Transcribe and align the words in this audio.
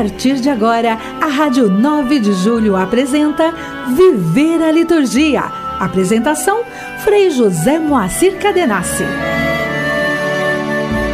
partir 0.00 0.40
de 0.40 0.48
agora, 0.48 0.94
a 1.20 1.26
Rádio 1.26 1.68
9 1.68 2.20
de 2.20 2.32
Julho 2.32 2.74
apresenta 2.74 3.52
Viver 3.94 4.62
a 4.62 4.72
Liturgia. 4.72 5.42
Apresentação: 5.78 6.62
Frei 7.04 7.28
José 7.30 7.78
Moacir 7.78 8.38
Cadenassi. 8.38 9.04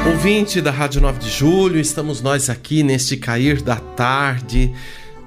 Ouvinte 0.06 0.60
da 0.60 0.70
Rádio 0.70 1.00
9 1.00 1.18
de 1.18 1.28
Julho, 1.28 1.80
estamos 1.80 2.22
nós 2.22 2.48
aqui 2.48 2.84
neste 2.84 3.16
cair 3.16 3.60
da 3.60 3.74
tarde 3.74 4.72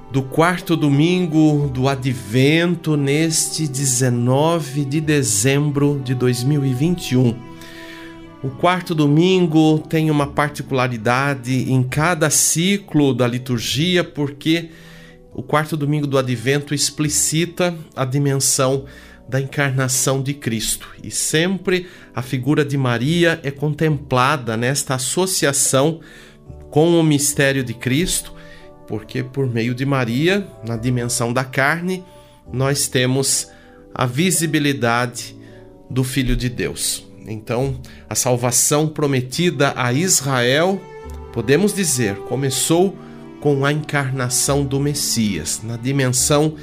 do 0.09 0.21
quarto 0.21 0.77
domingo 0.77 1.69
do 1.73 1.89
Advento, 1.89 2.95
neste 2.95 3.67
19 3.67 4.85
de 4.85 5.01
dezembro 5.01 6.01
de 6.01 6.15
2021. 6.15 7.48
O 8.41 8.49
quarto 8.49 8.95
domingo 8.95 9.79
tem 9.79 10.09
uma 10.09 10.27
particularidade 10.27 11.71
em 11.71 11.83
cada 11.83 12.29
ciclo 12.29 13.13
da 13.13 13.27
liturgia, 13.27 14.03
porque 14.03 14.69
o 15.33 15.43
quarto 15.43 15.75
domingo 15.75 16.07
do 16.07 16.17
Advento 16.17 16.73
explicita 16.73 17.75
a 17.95 18.05
dimensão 18.05 18.85
da 19.27 19.39
encarnação 19.39 20.23
de 20.23 20.33
Cristo 20.33 20.89
e 21.03 21.11
sempre 21.11 21.87
a 22.15 22.21
figura 22.21 22.65
de 22.65 22.75
Maria 22.77 23.39
é 23.43 23.51
contemplada 23.51 24.57
nesta 24.57 24.95
associação 24.95 25.99
com 26.71 26.99
o 26.99 27.03
mistério 27.03 27.63
de 27.63 27.75
Cristo 27.75 28.33
porque 28.89 29.23
por 29.23 29.47
meio 29.47 29.75
de 29.75 29.85
Maria, 29.85 30.47
na 30.67 30.75
dimensão 30.75 31.31
da 31.31 31.43
carne, 31.43 32.03
nós 32.51 32.87
temos 32.87 33.47
a 33.93 34.07
visibilidade 34.07 35.35
do 35.87 36.03
Filho 36.03 36.35
de 36.35 36.49
Deus. 36.49 37.08
Então, 37.27 37.79
a 38.09 38.15
salvação 38.15 38.87
prometida 38.87 39.73
a 39.75 39.93
Israel, 39.93 40.81
podemos 41.33 41.73
dizer, 41.73 42.15
começou 42.19 42.97
com 43.39 43.65
a 43.65 43.71
encarnação 43.71 44.65
do 44.65 44.79
Messias, 44.79 45.61
na 45.63 45.77
dimensão 45.77 46.55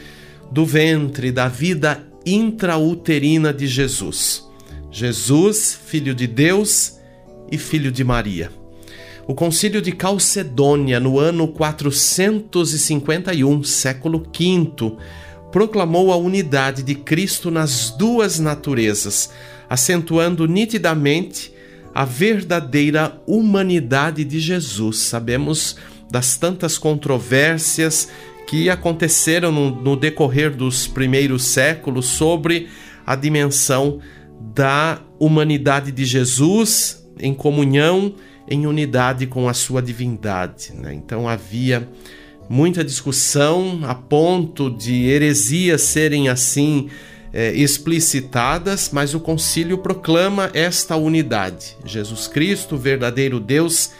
do 0.51 0.67
ventre, 0.67 1.33
da 1.33 1.49
vida 1.49 2.07
intrauterina 2.25 3.53
de 3.53 3.67
Jesus. 3.67 4.45
Jesus, 4.91 5.79
filho 5.87 6.15
de 6.15 6.27
Deus 6.27 6.99
e 7.51 7.59
filho 7.59 7.93
de 7.93 8.03
Maria. 8.03 8.51
O 9.29 9.35
Concílio 9.35 9.83
de 9.83 9.93
Calcedônia, 9.93 11.01
no 11.01 11.19
ano 11.19 11.49
451, 11.49 13.65
século 13.65 14.21
V, 14.21 14.97
proclamou 15.51 16.13
a 16.13 16.17
unidade 16.17 16.81
de 16.83 16.95
Cristo 16.95 17.51
nas 17.51 17.91
duas 17.91 18.39
naturezas, 18.39 19.31
acentuando 19.69 20.47
nitidamente 20.47 21.53
a 21.95 22.05
verdadeira 22.05 23.21
humanidade 23.27 24.25
de 24.25 24.39
Jesus. 24.39 24.99
Sabemos 24.99 25.77
das 26.11 26.37
tantas 26.37 26.79
controvérsias 26.79 28.09
que 28.47 28.71
aconteceram 28.71 29.51
no, 29.51 29.71
no, 29.71 29.97
decorrer 29.97 30.55
dos 30.55 30.87
primeiros 30.87 31.43
séculos 31.45 32.07
sobre 32.07 32.69
a 33.05 33.17
dimensão 33.17 33.99
da 34.55 35.01
humanidade 35.19 35.91
de 35.91 36.05
Jesus 36.05 37.05
em 37.19 37.35
comunhão 37.35 38.15
em 38.49 38.67
unidade 38.67 39.27
com 39.27 39.49
a 39.49 39.55
sua 39.55 39.83
divindade. 39.83 40.73
Né? 40.75 40.95
Então 40.95 41.29
havia 41.29 41.89
muita 42.49 42.85
discussão 42.85 43.81
a 43.83 43.95
ponto 43.95 44.71
de 44.71 45.07
heresias 45.07 45.83
serem 45.83 46.29
assim 46.29 46.89
é, 47.39 47.53
explicitadas, 47.53 48.89
mas 48.91 49.13
o 49.13 49.21
concílio 49.21 49.77
proclama 49.77 50.51
esta 50.55 50.97
unidade: 50.97 51.77
Jesus 51.85 52.27
Cristo, 52.27 52.79
verdadeiro 52.79 53.39
Deus 53.39 53.91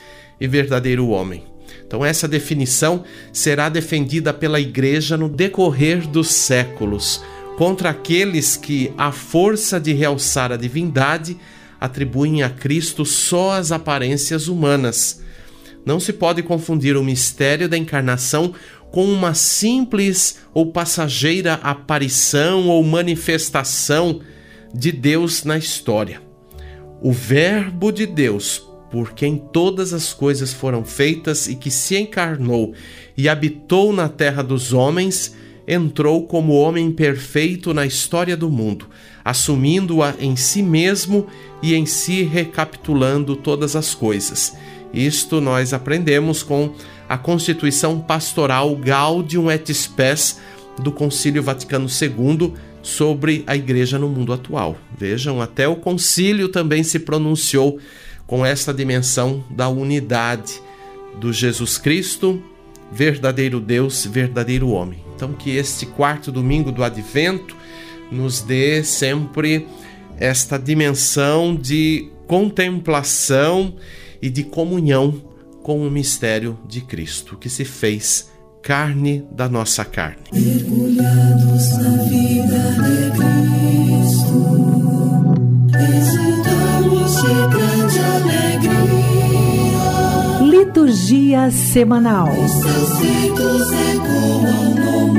e 0.41 0.49
verdadeiro 0.49 1.09
homem. 1.09 1.45
Então, 1.87 2.03
essa 2.03 2.27
definição 2.27 3.05
será 3.35 3.69
defendida 3.69 4.33
pela 4.33 4.59
Igreja 4.59 5.19
no 5.19 5.29
decorrer 5.29 6.09
dos 6.09 6.29
séculos 6.29 7.23
contra 7.59 7.91
aqueles 7.91 8.57
que, 8.57 8.91
à 8.97 9.13
força 9.13 9.79
de 9.79 9.93
realçar 9.93 10.51
a 10.51 10.57
divindade, 10.57 11.37
atribuem 11.79 12.43
a 12.43 12.49
Cristo 12.49 13.05
só 13.05 13.53
as 13.53 13.71
aparências 13.71 14.49
humanas. 14.49 15.21
Não 15.85 16.01
se 16.01 16.13
pode 16.13 16.43
confundir 16.43 16.97
o 16.97 17.05
mistério 17.05 17.69
da 17.69 17.77
encarnação 17.77 18.55
com 18.91 19.05
uma 19.05 19.35
simples 19.35 20.39
ou 20.55 20.73
passageira 20.73 21.55
aparição 21.55 22.69
ou 22.69 22.83
manifestação 22.83 24.21
de 24.73 24.93
Deus 24.93 25.45
na 25.45 25.59
história. 25.59 26.23
O 27.03 27.13
Verbo 27.13 27.93
de 27.93 28.07
Deus, 28.07 28.63
por 28.91 29.13
quem 29.13 29.37
todas 29.37 29.93
as 29.93 30.13
coisas 30.13 30.53
foram 30.53 30.85
feitas 30.85 31.47
e 31.47 31.55
que 31.55 31.71
se 31.71 31.97
encarnou 31.97 32.75
e 33.17 33.29
habitou 33.29 33.93
na 33.93 34.09
terra 34.09 34.43
dos 34.43 34.73
homens, 34.73 35.37
entrou 35.67 36.27
como 36.27 36.55
homem 36.55 36.93
perfeito 36.93 37.75
na 37.75 37.85
história 37.85 38.37
do 38.37 38.49
mundo, 38.49 38.89
assumindo-a 39.25 40.15
em 40.21 40.37
si 40.37 40.63
mesmo 40.63 41.27
e 41.63 41.75
em 41.75 41.85
si 41.85 42.23
recapitulando 42.23 43.35
todas 43.35 43.75
as 43.75 43.95
coisas. 43.95 44.55
Isto 44.95 45.41
nós 45.41 45.73
aprendemos 45.73 46.43
com 46.43 46.73
a 47.09 47.17
Constituição 47.17 48.01
Pastoral 48.01 48.75
Gaudium 48.77 49.51
et 49.51 49.73
Spes 49.73 50.39
do 50.79 50.91
Concílio 50.93 51.43
Vaticano 51.43 51.89
II 51.89 52.55
sobre 52.83 53.43
a 53.47 53.57
Igreja 53.57 53.99
no 53.99 54.09
mundo 54.09 54.33
atual. 54.33 54.77
Vejam, 54.97 55.41
até 55.41 55.67
o 55.67 55.77
concílio 55.77 56.49
também 56.49 56.83
se 56.83 57.01
pronunciou 57.01 57.79
com 58.27 58.45
essa 58.45 58.73
dimensão 58.73 59.45
da 59.51 59.69
unidade 59.69 60.61
do 61.19 61.33
Jesus 61.33 61.79
Cristo, 61.79 62.43
verdadeiro 62.93 63.61
Deus, 63.61 64.05
verdadeiro 64.05 64.69
homem. 64.69 65.03
Então, 65.15 65.33
que 65.33 65.51
este 65.51 65.87
quarto 65.87 66.31
domingo 66.31 66.71
do 66.71 66.85
advento 66.85 67.57
nos 68.11 68.41
dê 68.41 68.85
sempre 68.85 69.67
esta 70.19 70.59
dimensão 70.59 71.55
de 71.55 72.11
contemplação 72.27 73.75
e 74.21 74.29
de 74.29 74.45
comunhão 74.45 75.23
com 75.67 75.85
o 75.85 75.91
mistério 75.91 76.57
de 76.65 76.81
Cristo, 76.81 77.37
que 77.37 77.51
se 77.51 77.65
fez 77.65 78.31
carne 78.63 79.27
da 79.33 79.49
nossa 79.49 79.85
carne. 79.85 80.23
Mergulhados 80.33 81.79
na 81.79 82.05
vida 82.05 82.71
de 82.85 83.11
Cristo, 83.19 84.47
exultamos 85.99 87.17
de 87.21 87.35
grande 87.51 87.99
alegria. 88.15 89.11
Liturgia 90.49 91.51
semanal. 91.51 92.29
Os 92.29 92.53
seus 92.53 93.01
ritos 93.01 93.73
ecoam 93.73 94.73
no 94.73 95.15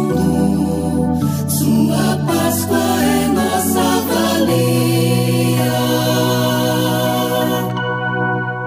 mundo, 0.00 0.48
Sua 1.50 2.16
Páscoa 2.16 2.31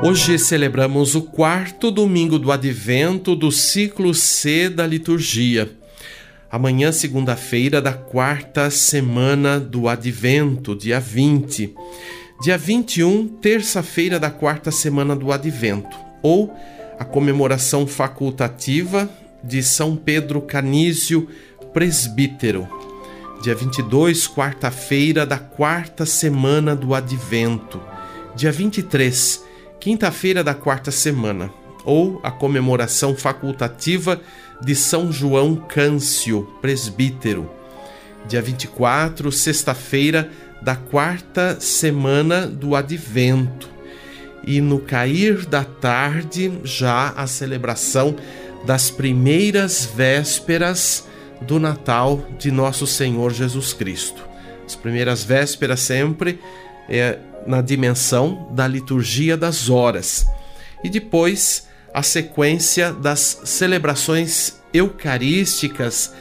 Hoje 0.07 0.37
celebramos 0.37 1.15
o 1.15 1.21
quarto 1.23 1.89
domingo 1.89 2.37
do 2.37 2.51
advento 2.51 3.35
do 3.35 3.51
ciclo 3.51 4.13
C 4.13 4.69
da 4.69 4.85
liturgia. 4.85 5.71
Amanhã, 6.47 6.91
segunda-feira 6.91 7.81
da 7.81 7.91
quarta 7.91 8.69
semana 8.69 9.59
do 9.59 9.87
advento, 9.89 10.75
dia 10.75 10.99
20. 10.99 11.73
Dia 12.39 12.55
21, 12.55 13.27
terça-feira 13.27 14.19
da 14.19 14.29
quarta 14.29 14.69
semana 14.69 15.15
do 15.15 15.31
advento, 15.31 15.97
ou 16.21 16.55
a 16.99 17.03
comemoração 17.03 17.87
facultativa 17.87 19.09
de 19.43 19.63
São 19.63 19.95
Pedro 19.95 20.39
Canísio, 20.39 21.27
presbítero. 21.73 22.67
Dia 23.41 23.55
22, 23.55 24.27
quarta-feira 24.27 25.25
da 25.25 25.39
quarta 25.39 26.05
semana 26.05 26.75
do 26.75 26.93
advento. 26.93 27.81
Dia 28.35 28.51
23, 28.51 29.44
quinta-feira 29.85 30.43
da 30.43 30.55
quarta 30.55 30.89
semana, 30.89 31.53
ou 31.83 32.19
a 32.23 32.31
comemoração 32.31 33.15
facultativa 33.15 34.19
de 34.59 34.73
São 34.73 35.11
João 35.11 35.55
Câncio, 35.55 36.41
presbítero. 36.59 37.47
Dia 38.27 38.41
24, 38.41 39.31
sexta-feira 39.31 40.27
da 40.59 40.75
quarta 40.75 41.59
semana 41.59 42.47
do 42.47 42.75
advento. 42.75 43.69
E 44.43 44.59
no 44.59 44.79
cair 44.79 45.45
da 45.45 45.63
tarde, 45.63 46.51
já 46.63 47.09
a 47.09 47.27
celebração 47.27 48.15
das 48.65 48.89
primeiras 48.89 49.85
vésperas 49.85 51.07
do 51.41 51.59
Natal 51.59 52.25
de 52.39 52.49
Nosso 52.49 52.87
Senhor 52.87 53.31
Jesus 53.31 53.71
Cristo. 53.71 54.27
As 54.65 54.75
primeiras 54.75 55.23
vésperas 55.23 55.79
sempre 55.81 56.39
é 56.89 57.19
na 57.45 57.61
dimensão 57.61 58.49
da 58.51 58.67
liturgia 58.67 59.37
das 59.37 59.69
horas. 59.69 60.25
E 60.83 60.89
depois 60.89 61.67
a 61.93 62.03
sequência 62.03 62.91
das 62.91 63.41
celebrações 63.45 64.59
eucarísticas 64.73 66.13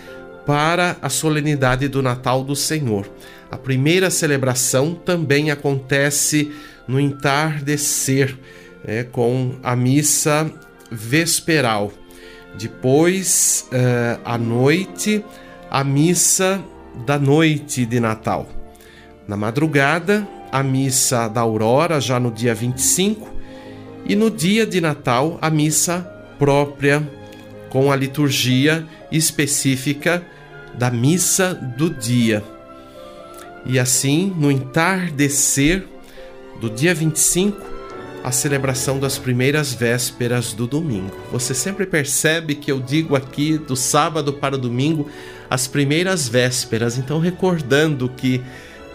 para 0.46 0.96
a 1.02 1.08
solenidade 1.08 1.88
do 1.88 2.02
Natal 2.02 2.44
do 2.44 2.54
Senhor. 2.54 3.10
A 3.50 3.56
primeira 3.56 4.10
celebração 4.10 4.94
também 4.94 5.50
acontece 5.50 6.52
no 6.86 7.00
entardecer, 7.00 8.36
é, 8.86 9.02
com 9.02 9.56
a 9.62 9.74
missa 9.74 10.50
vesperal. 10.90 11.92
Depois, 12.56 13.68
uh, 13.72 14.20
à 14.24 14.38
noite, 14.38 15.24
a 15.70 15.82
missa 15.82 16.62
da 17.04 17.18
noite 17.18 17.84
de 17.84 17.98
Natal. 17.98 18.48
Na 19.26 19.36
madrugada, 19.36 20.26
a 20.54 20.62
missa 20.62 21.26
da 21.26 21.40
aurora, 21.40 22.00
já 22.00 22.20
no 22.20 22.30
dia 22.30 22.54
25, 22.54 23.28
e 24.06 24.14
no 24.14 24.30
dia 24.30 24.64
de 24.64 24.80
Natal, 24.80 25.36
a 25.42 25.50
missa 25.50 25.98
própria, 26.38 27.02
com 27.70 27.90
a 27.90 27.96
liturgia 27.96 28.86
específica 29.10 30.24
da 30.78 30.92
missa 30.92 31.52
do 31.76 31.90
dia. 31.90 32.40
E 33.66 33.80
assim, 33.80 34.32
no 34.38 34.48
entardecer 34.48 35.88
do 36.60 36.70
dia 36.70 36.94
25, 36.94 37.60
a 38.22 38.30
celebração 38.30 39.00
das 39.00 39.18
primeiras 39.18 39.74
vésperas 39.74 40.52
do 40.52 40.68
domingo. 40.68 41.16
Você 41.32 41.52
sempre 41.52 41.84
percebe 41.84 42.54
que 42.54 42.70
eu 42.70 42.78
digo 42.78 43.16
aqui 43.16 43.58
do 43.58 43.74
sábado 43.74 44.32
para 44.34 44.54
o 44.54 44.58
domingo 44.58 45.10
as 45.50 45.66
primeiras 45.66 46.28
vésperas, 46.28 46.96
então 46.96 47.18
recordando 47.18 48.08
que 48.08 48.40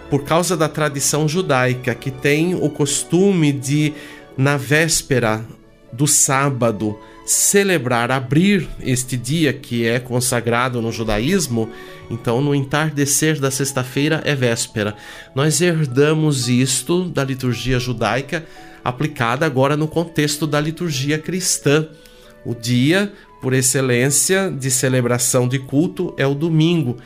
por 0.09 0.23
causa 0.23 0.57
da 0.57 0.67
tradição 0.67 1.27
judaica 1.27 1.93
que 1.93 2.11
tem 2.11 2.55
o 2.55 2.69
costume 2.69 3.51
de 3.51 3.93
na 4.37 4.57
véspera 4.57 5.45
do 5.91 6.07
sábado 6.07 6.97
celebrar, 7.25 8.09
abrir 8.09 8.67
este 8.81 9.15
dia 9.15 9.53
que 9.53 9.85
é 9.85 9.99
consagrado 9.99 10.81
no 10.81 10.91
judaísmo, 10.91 11.69
então 12.09 12.41
no 12.41 12.55
entardecer 12.55 13.39
da 13.39 13.51
sexta-feira 13.51 14.21
é 14.25 14.33
véspera. 14.33 14.95
Nós 15.35 15.61
herdamos 15.61 16.49
isto 16.49 17.05
da 17.05 17.23
liturgia 17.23 17.79
judaica 17.79 18.45
aplicada 18.83 19.45
agora 19.45 19.77
no 19.77 19.87
contexto 19.87 20.47
da 20.47 20.59
liturgia 20.59 21.19
cristã. 21.19 21.87
O 22.43 22.55
dia, 22.55 23.13
por 23.41 23.53
excelência, 23.53 24.49
de 24.49 24.71
celebração 24.71 25.47
de 25.47 25.59
culto 25.59 26.15
é 26.17 26.25
o 26.25 26.33
domingo. 26.33 26.97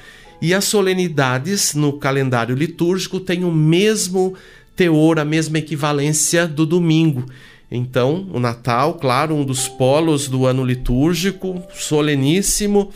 E 0.43 0.53
as 0.53 0.65
solenidades 0.65 1.73
no 1.73 1.93
calendário 1.93 2.53
litúrgico 2.53 3.17
têm 3.17 3.45
o 3.45 3.51
mesmo 3.51 4.35
teor, 4.75 5.17
a 5.17 5.23
mesma 5.23 5.57
equivalência 5.57 6.45
do 6.45 6.65
domingo. 6.65 7.25
Então, 7.71 8.27
o 8.29 8.41
Natal, 8.41 8.95
claro, 8.95 9.33
um 9.33 9.45
dos 9.45 9.69
polos 9.69 10.27
do 10.27 10.45
ano 10.45 10.65
litúrgico, 10.65 11.63
soleníssimo, 11.73 12.91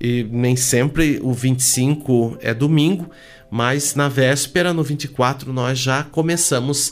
e 0.00 0.26
nem 0.28 0.56
sempre 0.56 1.20
o 1.22 1.32
25 1.32 2.36
é 2.40 2.52
domingo, 2.52 3.08
mas 3.48 3.94
na 3.94 4.08
véspera, 4.08 4.74
no 4.74 4.82
24, 4.82 5.52
nós 5.52 5.78
já 5.78 6.02
começamos 6.02 6.90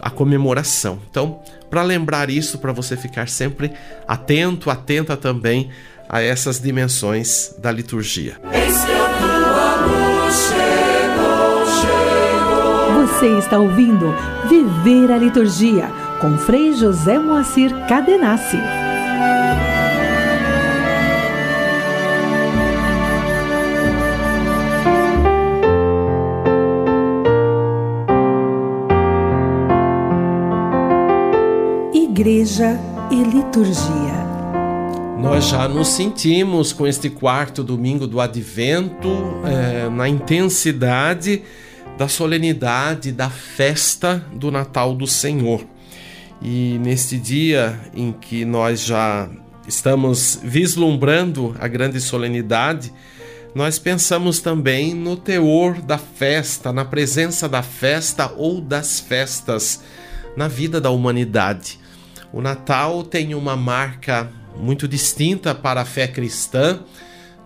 a 0.00 0.08
comemoração. 0.08 1.00
Então, 1.10 1.40
para 1.68 1.82
lembrar 1.82 2.30
isso, 2.30 2.58
para 2.58 2.72
você 2.72 2.96
ficar 2.96 3.28
sempre 3.28 3.72
atento, 4.06 4.70
atenta 4.70 5.16
também 5.16 5.68
a 6.08 6.22
essas 6.22 6.60
dimensões 6.60 7.56
da 7.58 7.72
liturgia. 7.72 8.40
Você 13.18 13.36
está 13.36 13.58
ouvindo 13.58 14.14
Viver 14.48 15.10
a 15.10 15.18
Liturgia 15.18 15.90
com 16.20 16.38
Frei 16.38 16.72
José 16.72 17.18
Moacir 17.18 17.74
Cadenassi. 17.88 18.56
Igreja 31.92 32.78
e 33.10 33.24
Liturgia. 33.24 34.28
Nós 35.18 35.48
já 35.48 35.66
nos 35.66 35.88
sentimos 35.88 36.72
com 36.72 36.86
este 36.86 37.10
quarto 37.10 37.64
domingo 37.64 38.06
do 38.06 38.20
Advento 38.20 39.08
é, 39.44 39.90
na 39.90 40.08
intensidade 40.08 41.42
da 41.98 42.06
solenidade 42.06 43.10
da 43.10 43.28
festa 43.28 44.24
do 44.32 44.52
Natal 44.52 44.94
do 44.94 45.04
Senhor. 45.04 45.66
E 46.40 46.78
neste 46.78 47.18
dia 47.18 47.78
em 47.92 48.12
que 48.12 48.44
nós 48.44 48.84
já 48.84 49.28
estamos 49.66 50.38
vislumbrando 50.40 51.56
a 51.58 51.66
grande 51.66 52.00
solenidade, 52.00 52.92
nós 53.52 53.80
pensamos 53.80 54.38
também 54.38 54.94
no 54.94 55.16
teor 55.16 55.82
da 55.82 55.98
festa, 55.98 56.72
na 56.72 56.84
presença 56.84 57.48
da 57.48 57.64
festa 57.64 58.32
ou 58.36 58.60
das 58.60 59.00
festas 59.00 59.82
na 60.36 60.46
vida 60.46 60.80
da 60.80 60.90
humanidade. 60.90 61.80
O 62.32 62.40
Natal 62.40 63.02
tem 63.02 63.34
uma 63.34 63.56
marca 63.56 64.30
muito 64.56 64.86
distinta 64.86 65.52
para 65.52 65.80
a 65.80 65.84
fé 65.84 66.06
cristã, 66.06 66.78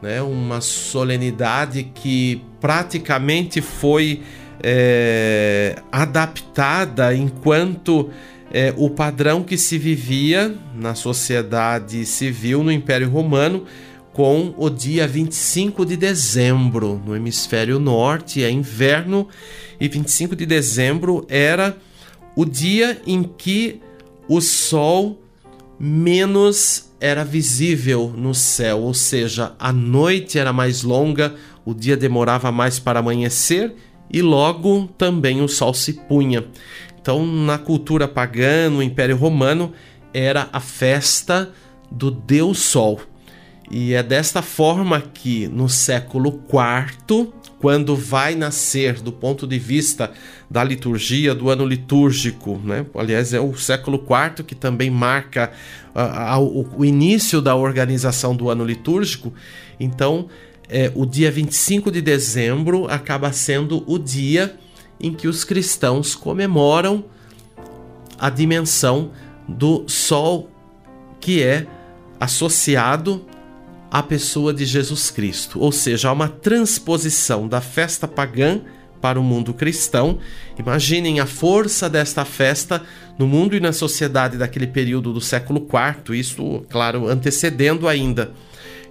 né? 0.03 0.21
uma 0.21 0.61
solenidade 0.61 1.85
que 1.85 2.43
praticamente 2.61 3.63
foi 3.63 4.23
é, 4.63 5.77
adaptada 5.91 7.15
enquanto 7.15 8.11
é, 8.53 8.73
o 8.77 8.91
padrão 8.91 9.43
que 9.43 9.57
se 9.57 9.79
vivia 9.79 10.55
na 10.75 10.95
sociedade 10.95 12.05
civil 12.07 12.63
no 12.63 12.71
Império 12.71 13.09
Romano 13.09 13.65
com 14.13 14.55
o 14.59 14.69
dia 14.69 15.09
25 15.09 15.87
de 15.87 15.97
dezembro. 15.97 17.01
No 17.05 17.17
hemisfério 17.17 17.79
norte 17.79 18.45
é 18.45 18.51
inverno 18.51 19.27
e 19.81 19.89
25 19.89 20.37
de 20.37 20.45
dezembro 20.45 21.27
era 21.29 21.77
o 22.37 22.45
dia 22.45 23.01
em 23.07 23.23
que 23.23 23.81
o 24.29 24.41
sol 24.41 25.19
menos 25.79 26.93
era 27.01 27.25
visível 27.25 28.15
no 28.17 28.33
céu, 28.33 28.83
ou 28.83 28.95
seja, 28.95 29.55
a 29.59 29.73
noite 29.73 30.39
era 30.39 30.53
mais 30.53 30.85
longa, 30.85 31.35
o 31.65 31.75
dia 31.75 31.97
demorava 31.97 32.53
mais 32.53 32.79
para 32.79 33.01
amanhecer 33.01 33.75
e 34.13 34.21
logo 34.21 34.89
também 34.99 35.41
o 35.41 35.49
sol 35.49 35.73
se 35.73 35.93
punha. 35.93 36.45
Então, 37.01 37.27
na 37.27 37.59
cultura 37.59 38.07
pagã, 38.07 38.69
no 38.71 38.83
Império 38.83 39.17
Romano, 39.17 39.73
era 40.13 40.49
a 40.53 40.61
festa 40.61 41.51
do 41.91 42.11
Deus 42.11 42.59
Sol. 42.59 43.01
E 43.71 43.95
é 43.95 44.03
desta 44.03 44.43
forma 44.43 45.01
que 45.01 45.49
no 45.49 45.69
século 45.69 46.43
IV 46.49 47.33
quando 47.63 47.95
vai 47.95 48.35
nascer 48.35 48.95
do 48.95 49.13
ponto 49.13 49.47
de 49.47 49.57
vista 49.57 50.11
da 50.51 50.65
liturgia, 50.65 51.33
do 51.33 51.49
ano 51.49 51.65
litúrgico. 51.65 52.61
Né? 52.65 52.85
Aliás, 52.93 53.33
é 53.33 53.39
o 53.39 53.55
século 53.55 54.05
IV 54.05 54.45
que 54.45 54.57
também 54.57 54.91
marca 54.91 55.53
uh, 55.95 56.77
o, 56.77 56.85
início 56.85 57.41
da 57.41 57.55
organização 57.55 58.35
do 58.35 58.51
ano 58.51 58.65
litúrgico. 58.65 59.33
Então, 59.79 60.29
é, 60.73 60.91
o 60.95 61.05
dia 61.05 61.31
25 61.31 61.91
de 61.91 62.01
dezembro 62.01 62.87
acaba 62.89 63.31
sendo 63.31 63.85
o 63.87 63.99
dia 63.99 64.57
em 64.99 65.13
que 65.13 65.29
os 65.29 65.45
cristãos 65.45 66.15
comemoram 66.15 67.05
a 68.19 68.31
dimensão 68.31 69.11
do 69.47 69.85
sol 69.87 70.51
que 71.21 71.43
é 71.43 71.67
associado 72.19 73.27
a 73.91 74.03
pessoa 74.03 74.55
de 74.55 74.65
Jesus 74.65 75.11
Cristo, 75.11 75.61
ou 75.61 75.71
seja, 75.71 76.09
há 76.09 76.13
uma 76.13 76.29
transposição 76.29 77.47
da 77.47 77.61
festa 77.61 78.09
pagã 78.09 78.63
para 79.03 79.21
o 79.21 79.23
mundo 79.23 79.53
cristão. 79.53 80.19
Imaginem 80.59 81.21
a 81.21 81.27
força 81.27 81.91
desta 81.91 82.25
festa 82.25 82.83
no 83.19 83.27
mundo 83.27 83.55
e 83.55 83.61
na 83.61 83.73
sociedade 83.73 84.39
daquele 84.39 84.67
período 84.67 85.13
do 85.13 85.21
século 85.21 85.67
IV, 85.67 86.19
isso, 86.19 86.65
claro, 86.71 87.07
antecedendo 87.07 87.87
ainda. 87.87 88.33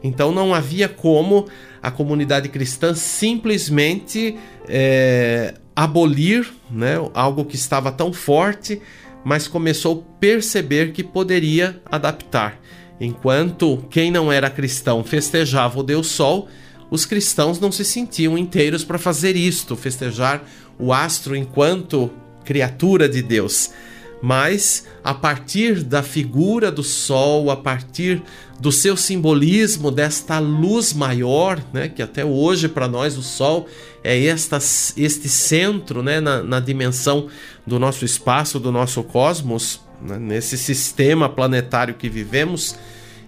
Então 0.04 0.32
não 0.32 0.54
havia 0.54 0.88
como 0.88 1.48
a 1.82 1.90
comunidade 1.90 2.50
cristã 2.50 2.94
simplesmente 2.94 4.38
é, 4.68 5.56
abolir 5.76 6.48
né, 6.70 6.96
algo 7.14 7.46
que 7.46 7.56
estava 7.56 7.92
tão 7.92 8.14
forte, 8.14 8.82
mas 9.24 9.48
começou 9.48 10.00
a 10.00 10.20
perceber 10.20 10.92
que 10.92 11.04
poderia 11.04 11.82
adaptar. 11.86 12.60
Enquanto 13.00 13.84
quem 13.90 14.12
não 14.12 14.32
era 14.32 14.50
cristão 14.50 15.04
festejava 15.04 15.80
o 15.80 15.84
Deus 15.84 16.08
Sol, 16.08 16.48
os 16.92 17.06
cristãos 17.06 17.60
não 17.60 17.72
se 17.72 17.84
sentiam 17.84 18.38
inteiros 18.38 18.84
para 18.84 19.00
fazer 19.00 19.36
isto, 19.36 19.76
festejar 19.76 20.44
o 20.78 20.94
astro 20.94 21.36
enquanto 21.36 22.12
criatura 22.44 23.08
de 23.08 23.22
Deus. 23.22 23.72
Mas 24.22 24.88
a 25.04 25.14
partir 25.14 25.84
da 25.84 26.04
figura 26.04 26.72
do 26.72 26.84
sol, 26.84 27.50
a 27.50 27.58
partir 27.58 28.22
do 28.60 28.72
seu 28.72 28.96
simbolismo, 28.96 29.90
desta 29.90 30.38
luz 30.38 30.94
maior, 30.94 31.60
né, 31.74 31.90
que 31.90 32.02
até 32.02 32.24
hoje 32.24 32.68
para 32.68 32.88
nós 32.88 33.18
o 33.18 33.24
sol 33.24 33.68
é 34.04 34.26
esta, 34.26 34.58
este 34.58 35.28
centro 35.28 36.04
né, 36.04 36.20
na, 36.20 36.44
na 36.44 36.60
dimensão 36.60 37.28
do 37.66 37.80
nosso 37.80 38.06
espaço, 38.06 38.60
do 38.60 38.72
nosso 38.72 39.04
cosmos, 39.04 39.82
né, 40.00 40.20
nesse 40.20 40.58
sistema 40.58 41.28
planetário 41.28 41.96
que 41.96 42.08
vivemos, 42.08 42.76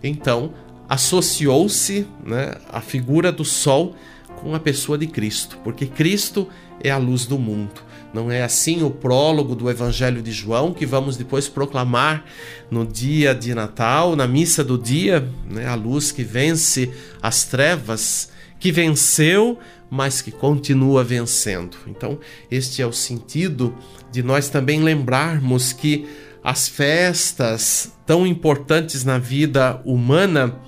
então 0.03 0.53
associou-se 0.88 2.05
né, 2.23 2.55
a 2.71 2.81
figura 2.81 3.31
do 3.31 3.45
Sol 3.45 3.95
com 4.41 4.53
a 4.53 4.59
pessoa 4.59 4.97
de 4.97 5.07
Cristo, 5.07 5.57
porque 5.63 5.85
Cristo 5.85 6.47
é 6.81 6.91
a 6.91 6.97
luz 6.97 7.25
do 7.25 7.39
mundo. 7.39 7.81
Não 8.13 8.32
é 8.32 8.43
assim 8.43 8.84
o 8.84 8.91
prólogo 8.91 9.55
do 9.55 9.70
Evangelho 9.70 10.22
de 10.22 10.32
João 10.32 10.72
que 10.72 10.86
vamos 10.86 11.17
depois 11.17 11.48
proclamar 11.48 12.24
no 12.70 12.86
dia 12.86 13.34
de 13.34 13.55
Natal, 13.55 14.15
na 14.15 14.27
missa 14.27 14.63
do 14.63 14.77
dia, 14.77 15.27
né? 15.50 15.65
a 15.65 15.74
luz 15.74 16.12
que 16.12 16.24
vence 16.24 16.91
as 17.22 17.43
trevas, 17.43 18.29
que 18.60 18.72
venceu, 18.72 19.58
mas 19.89 20.22
que 20.22 20.32
continua 20.32 21.03
vencendo. 21.03 21.75
Então, 21.88 22.20
este 22.51 22.82
é 22.82 22.86
o 22.86 22.93
sentido 22.93 23.75
de 24.12 24.22
nós 24.22 24.48
também 24.48 24.82
lembrarmos 24.82 25.74
que 25.74 26.08
as 26.43 26.67
festas 26.67 27.91
tão 28.05 28.27
importantes 28.27 29.03
na 29.03 29.17
vida 29.17 29.82
humana 29.86 30.60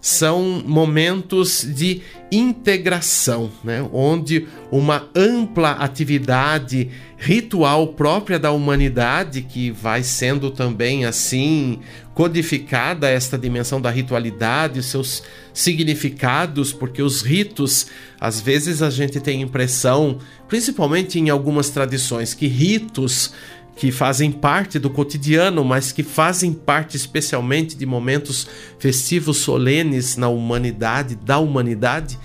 são 0.00 0.62
momentos 0.64 1.66
de 1.68 2.02
integração, 2.30 3.50
né? 3.62 3.86
onde 3.92 4.46
uma 4.70 5.08
ampla 5.14 5.72
atividade 5.72 6.90
ritual 7.16 7.88
própria 7.88 8.38
da 8.38 8.50
humanidade, 8.52 9.42
que 9.42 9.70
vai 9.70 10.02
sendo 10.02 10.50
também 10.50 11.04
assim 11.04 11.80
codificada 12.14 13.08
esta 13.08 13.36
dimensão 13.36 13.80
da 13.80 13.90
ritualidade, 13.90 14.82
seus 14.82 15.22
significados, 15.52 16.72
porque 16.72 17.02
os 17.02 17.22
ritos, 17.22 17.86
às 18.20 18.40
vezes 18.40 18.82
a 18.82 18.90
gente 18.90 19.20
tem 19.20 19.42
impressão, 19.42 20.18
principalmente 20.48 21.18
em 21.18 21.30
algumas 21.30 21.70
tradições, 21.70 22.34
que 22.34 22.46
ritos 22.46 23.32
que 23.76 23.92
fazem 23.92 24.32
parte 24.32 24.78
do 24.78 24.88
cotidiano, 24.88 25.62
mas 25.62 25.92
que 25.92 26.02
fazem 26.02 26.52
parte 26.52 26.96
especialmente 26.96 27.76
de 27.76 27.84
momentos 27.84 28.48
festivos 28.78 29.36
solenes 29.36 30.16
na 30.16 30.28
humanidade, 30.28 31.14
da 31.14 31.38
humanidade, 31.38 32.18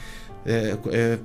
é, 0.45 0.77
é, 0.91 1.19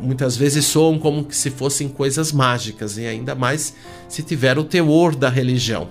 muitas 0.00 0.36
vezes 0.36 0.64
soam 0.64 0.98
como 0.98 1.26
se 1.30 1.48
fossem 1.48 1.88
coisas 1.88 2.32
mágicas, 2.32 2.98
e 2.98 3.06
ainda 3.06 3.36
mais 3.36 3.72
se 4.08 4.22
tiver 4.22 4.58
o 4.58 4.64
teor 4.64 5.14
da 5.14 5.28
religião. 5.28 5.88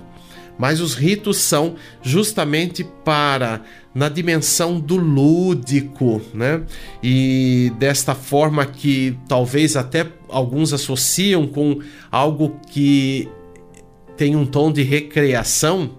Mas 0.58 0.80
os 0.80 0.94
ritos 0.94 1.38
são 1.38 1.76
justamente 2.02 2.84
para 3.04 3.62
na 3.94 4.08
dimensão 4.08 4.78
do 4.78 4.96
lúdico, 4.96 6.20
né? 6.34 6.62
E 7.00 7.72
desta 7.78 8.12
forma 8.14 8.66
que 8.66 9.16
talvez 9.28 9.76
até 9.76 10.06
alguns 10.28 10.72
associam 10.72 11.46
com 11.46 11.78
algo 12.10 12.60
que 12.70 13.28
tem 14.18 14.34
um 14.34 14.44
tom 14.44 14.70
de 14.72 14.82
recreação, 14.82 15.92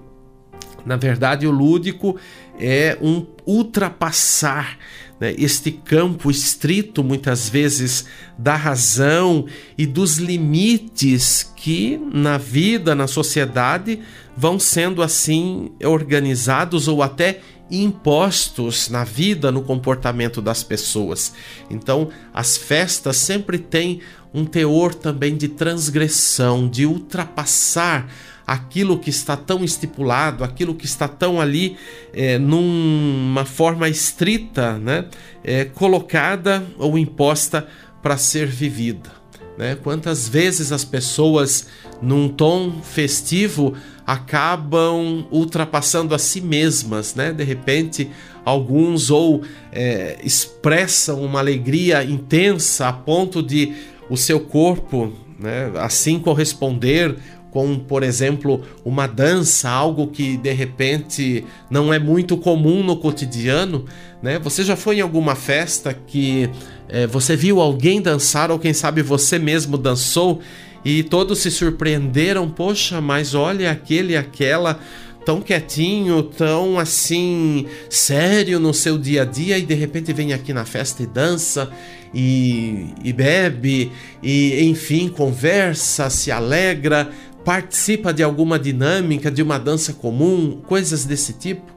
na 0.86 0.98
verdade, 0.98 1.48
o 1.48 1.52
lúdico 1.52 2.18
é 2.60 2.98
um 3.02 3.26
ultrapassar 3.46 4.78
né, 5.20 5.34
este 5.38 5.72
campo 5.72 6.30
estrito, 6.30 7.04
muitas 7.04 7.50
vezes, 7.50 8.06
da 8.38 8.56
razão 8.56 9.46
e 9.78 9.86
dos 9.86 10.18
limites 10.18 11.52
que 11.56 12.00
na 12.14 12.38
vida, 12.38 12.94
na 12.94 13.08
sociedade, 13.08 14.00
vão 14.36 14.60
sendo 14.60 15.02
assim 15.02 15.72
organizados 15.84 16.88
ou 16.88 17.02
até 17.02 17.40
impostos 17.72 18.90
na 18.90 19.04
vida, 19.04 19.52
no 19.52 19.62
comportamento 19.62 20.42
das 20.42 20.64
pessoas. 20.64 21.34
Então, 21.70 22.10
as 22.34 22.58
festas 22.58 23.18
sempre 23.18 23.60
têm 23.60 24.02
um 24.34 24.46
teor 24.46 24.94
também 24.94 25.36
de 25.36 25.48
transgressão, 25.48 26.68
de 26.68 26.86
ultrapassar 26.86 28.10
aquilo 28.46 28.98
que 28.98 29.10
está 29.10 29.38
tão 29.38 29.64
estipulado, 29.64 30.44
aquilo 30.44 30.74
que 30.74 30.86
está 30.86 31.08
tão 31.08 31.40
ali 31.40 31.78
é, 32.14 32.40
numa 32.40 33.46
forma 33.46 33.88
estrita, 33.88 34.78
né, 34.80 35.06
é, 35.44 35.66
colocada 35.66 36.66
ou 36.78 36.98
imposta 36.98 37.68
para 38.02 38.18
ser 38.18 38.48
vivida. 38.48 39.12
Né? 39.56 39.76
Quantas 39.76 40.28
vezes 40.28 40.72
as 40.72 40.84
pessoas, 40.84 41.68
num 42.02 42.30
tom 42.30 42.82
festivo, 42.82 43.76
acabam 44.08 45.28
ultrapassando 45.30 46.16
a 46.16 46.18
si 46.18 46.42
mesmas, 46.42 47.14
né? 47.14 47.32
De 47.32 47.44
repente, 47.44 48.10
alguns 48.44 49.12
ou 49.12 49.44
é, 49.72 50.18
expressam 50.24 51.22
uma 51.22 51.40
alegria 51.40 52.04
intensa 52.04 52.88
a 52.88 52.94
ponto 52.94 53.44
de 53.44 53.76
o 54.10 54.18
seu 54.18 54.40
corpo, 54.40 55.14
né, 55.40 55.72
assim 55.76 56.20
corresponder 56.20 57.16
com, 57.52 57.80
por 57.80 58.04
exemplo, 58.04 58.62
uma 58.86 59.08
dança, 59.08 59.70
algo 59.70 60.08
que 60.08 60.38
de 60.38 60.52
repente 60.52 61.44
não 61.70 61.94
é 61.94 61.98
muito 61.98 62.38
comum 62.38 62.84
no 62.84 62.98
cotidiano, 62.98 63.86
né? 64.22 64.38
Você 64.40 64.64
já 64.64 64.76
foi 64.76 64.98
em 64.98 65.02
alguma 65.02 65.36
festa 65.36 65.94
que 65.94 66.50
é, 66.88 67.08
você 67.08 67.36
viu 67.36 67.60
alguém 67.60 68.02
dançar 68.02 68.52
ou 68.52 68.60
quem 68.60 68.74
sabe 68.74 69.02
você 69.02 69.40
mesmo 69.40 69.78
dançou 69.78 70.40
e 70.86 71.04
todos 71.04 71.40
se 71.40 71.52
surpreenderam, 71.52 72.50
poxa, 72.50 73.02
mas 73.02 73.34
olha 73.34 73.72
aquele 73.72 74.16
aquela 74.16 74.80
tão 75.30 75.42
quietinho, 75.42 76.24
tão 76.24 76.80
assim 76.80 77.68
sério 77.88 78.60
no 78.60 78.74
seu 78.74 78.98
dia 78.98 79.22
a 79.22 79.26
dia 79.26 79.60
e 79.60 79.62
de 79.62 79.76
repente 79.76 80.12
vem 80.12 80.34
aqui 80.34 80.52
na 80.52 80.66
festa 80.66 81.04
e 81.04 81.06
dança 81.06 81.70
e, 82.12 82.96
e 83.04 83.14
bebe, 83.14 83.92
e 84.24 84.64
enfim, 84.64 85.08
conversa, 85.08 86.10
se 86.10 86.32
alegra, 86.32 87.12
participa 87.46 88.12
de 88.12 88.24
alguma 88.24 88.58
dinâmica, 88.58 89.30
de 89.30 89.44
uma 89.44 89.60
dança 89.60 89.94
comum, 89.94 90.62
coisas 90.66 91.06
desse 91.06 91.34
tipo. 91.34 91.72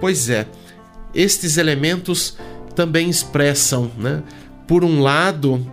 Pois 0.00 0.30
é, 0.30 0.46
estes 1.12 1.56
elementos 1.56 2.38
também 2.76 3.10
expressam, 3.10 3.90
né? 3.98 4.22
Por 4.68 4.84
um 4.84 5.00
lado, 5.00 5.66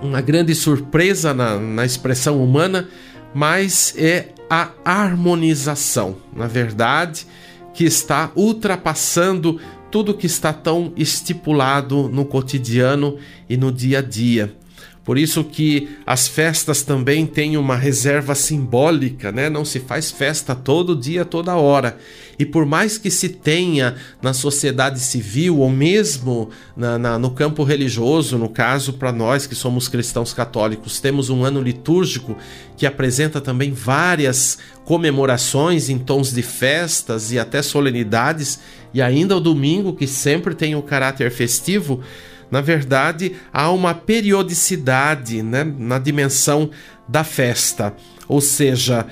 uma 0.00 0.20
grande 0.20 0.54
surpresa 0.54 1.34
na, 1.34 1.58
na 1.58 1.84
expressão 1.84 2.40
humana, 2.40 2.88
mas 3.36 3.94
é 3.98 4.30
a 4.48 4.70
harmonização, 4.82 6.16
na 6.34 6.46
verdade, 6.46 7.26
que 7.74 7.84
está 7.84 8.32
ultrapassando 8.34 9.60
tudo 9.90 10.14
que 10.14 10.24
está 10.24 10.54
tão 10.54 10.90
estipulado 10.96 12.08
no 12.08 12.24
cotidiano 12.24 13.18
e 13.46 13.58
no 13.58 13.70
dia 13.70 13.98
a 13.98 14.02
dia. 14.02 14.56
Por 15.06 15.16
isso 15.16 15.44
que 15.44 15.88
as 16.04 16.26
festas 16.26 16.82
também 16.82 17.24
têm 17.24 17.56
uma 17.56 17.76
reserva 17.76 18.34
simbólica, 18.34 19.30
né? 19.30 19.48
Não 19.48 19.64
se 19.64 19.78
faz 19.78 20.10
festa 20.10 20.52
todo 20.52 20.96
dia, 20.96 21.24
toda 21.24 21.54
hora. 21.54 21.96
E 22.36 22.44
por 22.44 22.66
mais 22.66 22.98
que 22.98 23.08
se 23.08 23.28
tenha 23.28 23.94
na 24.20 24.34
sociedade 24.34 24.98
civil 24.98 25.58
ou 25.58 25.70
mesmo 25.70 26.50
na, 26.76 26.98
na, 26.98 27.18
no 27.20 27.30
campo 27.30 27.62
religioso, 27.62 28.36
no 28.36 28.48
caso 28.48 28.94
para 28.94 29.12
nós 29.12 29.46
que 29.46 29.54
somos 29.54 29.86
cristãos 29.86 30.34
católicos, 30.34 30.98
temos 30.98 31.30
um 31.30 31.44
ano 31.44 31.62
litúrgico 31.62 32.36
que 32.76 32.84
apresenta 32.84 33.40
também 33.40 33.70
várias 33.70 34.58
comemorações 34.84 35.88
em 35.88 35.98
tons 35.98 36.32
de 36.32 36.42
festas 36.42 37.30
e 37.30 37.38
até 37.38 37.62
solenidades, 37.62 38.58
e 38.92 39.00
ainda 39.00 39.36
o 39.36 39.40
domingo 39.40 39.94
que 39.94 40.08
sempre 40.08 40.52
tem 40.52 40.74
o 40.74 40.82
caráter 40.82 41.30
festivo 41.30 42.02
na 42.50 42.60
verdade, 42.60 43.36
há 43.52 43.70
uma 43.70 43.94
periodicidade 43.94 45.42
né, 45.42 45.64
na 45.64 45.98
dimensão 45.98 46.70
da 47.08 47.24
festa. 47.24 47.94
Ou 48.28 48.40
seja, 48.40 49.06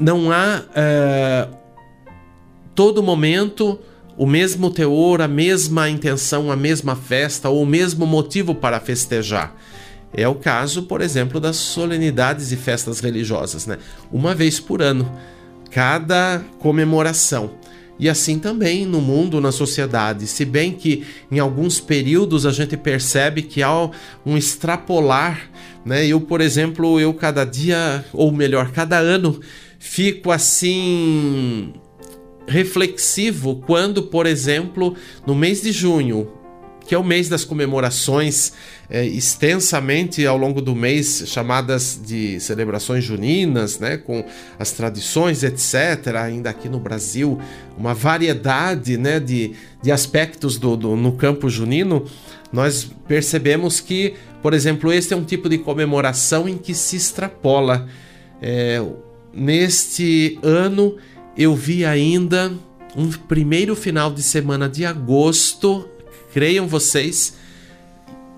não 0.00 0.30
há 0.30 0.62
é, 0.74 1.48
todo 2.74 3.02
momento 3.02 3.78
o 4.16 4.26
mesmo 4.26 4.70
teor, 4.70 5.20
a 5.20 5.28
mesma 5.28 5.88
intenção, 5.88 6.50
a 6.50 6.56
mesma 6.56 6.94
festa 6.94 7.48
ou 7.48 7.62
o 7.62 7.66
mesmo 7.66 8.06
motivo 8.06 8.54
para 8.54 8.80
festejar. 8.80 9.54
É 10.12 10.28
o 10.28 10.36
caso, 10.36 10.84
por 10.84 11.00
exemplo, 11.00 11.40
das 11.40 11.56
solenidades 11.56 12.52
e 12.52 12.56
festas 12.56 13.00
religiosas, 13.00 13.66
né? 13.66 13.78
Uma 14.12 14.32
vez 14.32 14.60
por 14.60 14.80
ano, 14.80 15.10
cada 15.70 16.40
comemoração. 16.60 17.50
E 17.98 18.08
assim 18.08 18.38
também 18.38 18.84
no 18.84 19.00
mundo, 19.00 19.40
na 19.40 19.52
sociedade. 19.52 20.26
Se 20.26 20.44
bem 20.44 20.72
que 20.72 21.04
em 21.30 21.38
alguns 21.38 21.80
períodos 21.80 22.44
a 22.44 22.50
gente 22.50 22.76
percebe 22.76 23.42
que 23.42 23.62
há 23.62 23.90
um 24.26 24.36
extrapolar, 24.36 25.50
né? 25.84 26.06
Eu, 26.06 26.20
por 26.20 26.40
exemplo, 26.40 26.98
eu 26.98 27.14
cada 27.14 27.44
dia, 27.44 28.04
ou 28.12 28.32
melhor, 28.32 28.72
cada 28.72 28.98
ano, 28.98 29.40
fico 29.78 30.32
assim 30.32 31.72
reflexivo 32.46 33.62
quando, 33.66 34.02
por 34.02 34.26
exemplo, 34.26 34.94
no 35.26 35.34
mês 35.34 35.62
de 35.62 35.72
junho, 35.72 36.28
que 36.86 36.94
é 36.94 36.98
o 36.98 37.04
mês 37.04 37.28
das 37.28 37.44
comemorações 37.44 38.52
é, 38.90 39.04
extensamente 39.04 40.26
ao 40.26 40.36
longo 40.36 40.60
do 40.60 40.74
mês, 40.74 41.24
chamadas 41.26 41.98
de 42.04 42.38
celebrações 42.40 43.02
juninas, 43.02 43.78
né, 43.78 43.96
com 43.96 44.24
as 44.58 44.72
tradições, 44.72 45.42
etc. 45.42 46.16
Ainda 46.22 46.50
aqui 46.50 46.68
no 46.68 46.78
Brasil, 46.78 47.40
uma 47.78 47.94
variedade 47.94 48.96
né, 48.96 49.18
de, 49.18 49.52
de 49.82 49.90
aspectos 49.90 50.58
do, 50.58 50.76
do, 50.76 50.96
no 50.96 51.12
campo 51.12 51.48
junino, 51.48 52.04
nós 52.52 52.90
percebemos 53.08 53.80
que, 53.80 54.14
por 54.42 54.52
exemplo, 54.52 54.92
este 54.92 55.14
é 55.14 55.16
um 55.16 55.24
tipo 55.24 55.48
de 55.48 55.58
comemoração 55.58 56.48
em 56.48 56.58
que 56.58 56.74
se 56.74 56.96
extrapola. 56.96 57.88
É, 58.40 58.84
neste 59.32 60.38
ano, 60.42 60.96
eu 61.36 61.54
vi 61.54 61.84
ainda 61.84 62.52
um 62.96 63.10
primeiro 63.10 63.74
final 63.74 64.12
de 64.12 64.22
semana 64.22 64.68
de 64.68 64.84
agosto 64.84 65.88
creiam 66.34 66.66
vocês, 66.66 67.34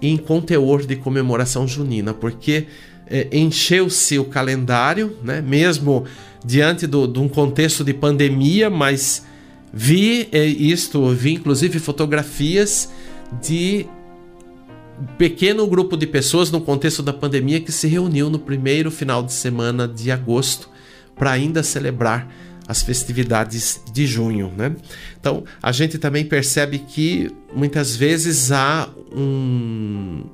em 0.02 0.18
conteúdo 0.18 0.86
de 0.86 0.96
comemoração 0.96 1.66
junina, 1.66 2.12
porque 2.12 2.66
é, 3.06 3.26
encheu-se 3.32 4.18
o 4.18 4.26
calendário, 4.26 5.16
né? 5.24 5.40
mesmo 5.40 6.04
diante 6.44 6.86
de 6.86 7.18
um 7.18 7.26
contexto 7.26 7.82
de 7.82 7.94
pandemia, 7.94 8.68
mas 8.68 9.24
vi 9.72 10.28
é, 10.30 10.44
isto, 10.44 11.08
vi 11.08 11.32
inclusive 11.32 11.78
fotografias 11.78 12.90
de 13.42 13.86
pequeno 15.16 15.66
grupo 15.66 15.96
de 15.96 16.06
pessoas 16.06 16.50
no 16.50 16.60
contexto 16.60 17.02
da 17.02 17.14
pandemia 17.14 17.60
que 17.60 17.72
se 17.72 17.88
reuniu 17.88 18.28
no 18.28 18.38
primeiro 18.38 18.90
final 18.90 19.22
de 19.22 19.32
semana 19.32 19.88
de 19.88 20.10
agosto 20.10 20.68
para 21.16 21.32
ainda 21.32 21.62
celebrar 21.62 22.30
as 22.66 22.82
festividades 22.82 23.80
de 23.92 24.06
junho, 24.06 24.52
né? 24.56 24.74
Então 25.20 25.44
a 25.62 25.72
gente 25.72 25.98
também 25.98 26.24
percebe 26.24 26.78
que 26.80 27.30
muitas 27.54 27.94
vezes 27.94 28.50
há 28.50 28.88
um, 29.12 30.24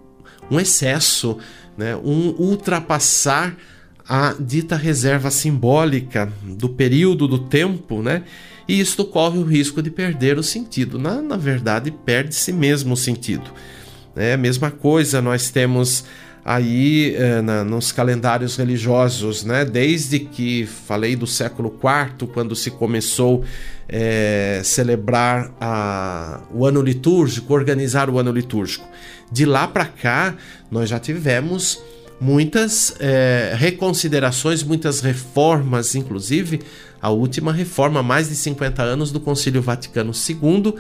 um 0.51 0.59
excesso, 0.59 1.39
né? 1.77 1.97
um 1.97 2.35
ultrapassar 2.39 3.57
a 4.09 4.35
dita 4.39 4.77
reserva 4.77 5.31
simbólica 5.31 6.33
do 6.43 6.69
período 6.69 7.29
do 7.29 7.39
tempo, 7.39 8.03
né? 8.03 8.25
E 8.69 8.79
isto 8.81 9.05
corre 9.05 9.39
o 9.39 9.45
risco 9.45 9.83
de 9.83 9.91
perder 9.91 10.39
o 10.39 10.43
sentido. 10.43 10.99
Na, 10.99 11.21
na 11.21 11.37
verdade, 11.37 11.91
perde-se 11.91 12.53
mesmo 12.53 12.95
o 12.95 12.97
sentido. 12.97 13.51
É 14.15 14.35
a 14.35 14.37
mesma 14.37 14.71
coisa, 14.71 15.23
nós 15.23 15.51
temos 15.51 16.05
aí 16.45 17.15
é, 17.15 17.41
na, 17.41 17.63
nos 17.63 17.93
calendários 17.93 18.57
religiosos, 18.57 19.45
né? 19.45 19.65
Desde 19.65 20.19
que 20.19 20.67
falei 20.67 21.15
do 21.15 21.27
século 21.27 21.73
IV, 21.73 22.29
quando 22.29 22.57
se 22.57 22.71
começou 22.71 23.45
é, 23.89 24.61
celebrar 24.65 25.53
a, 25.61 26.41
o 26.53 26.67
ano 26.67 26.83
litúrgico, 26.83 27.55
organizar 27.55 28.11
o 28.11 28.19
ano 28.19 28.33
litúrgico. 28.33 28.89
De 29.31 29.45
lá 29.45 29.69
para 29.69 29.85
cá, 29.85 30.35
nós 30.71 30.89
já 30.89 30.99
tivemos 30.99 31.81
muitas 32.21 32.95
é, 33.01 33.53
reconsiderações, 33.57 34.63
muitas 34.63 35.01
reformas, 35.01 35.95
inclusive 35.95 36.61
a 37.01 37.11
última 37.11 37.53
reforma, 37.53 38.01
mais 38.03 38.29
de 38.29 38.37
50 38.37 38.81
anos, 38.81 39.11
do 39.11 39.19
Concílio 39.19 39.61
Vaticano 39.61 40.13
II, 40.13 40.75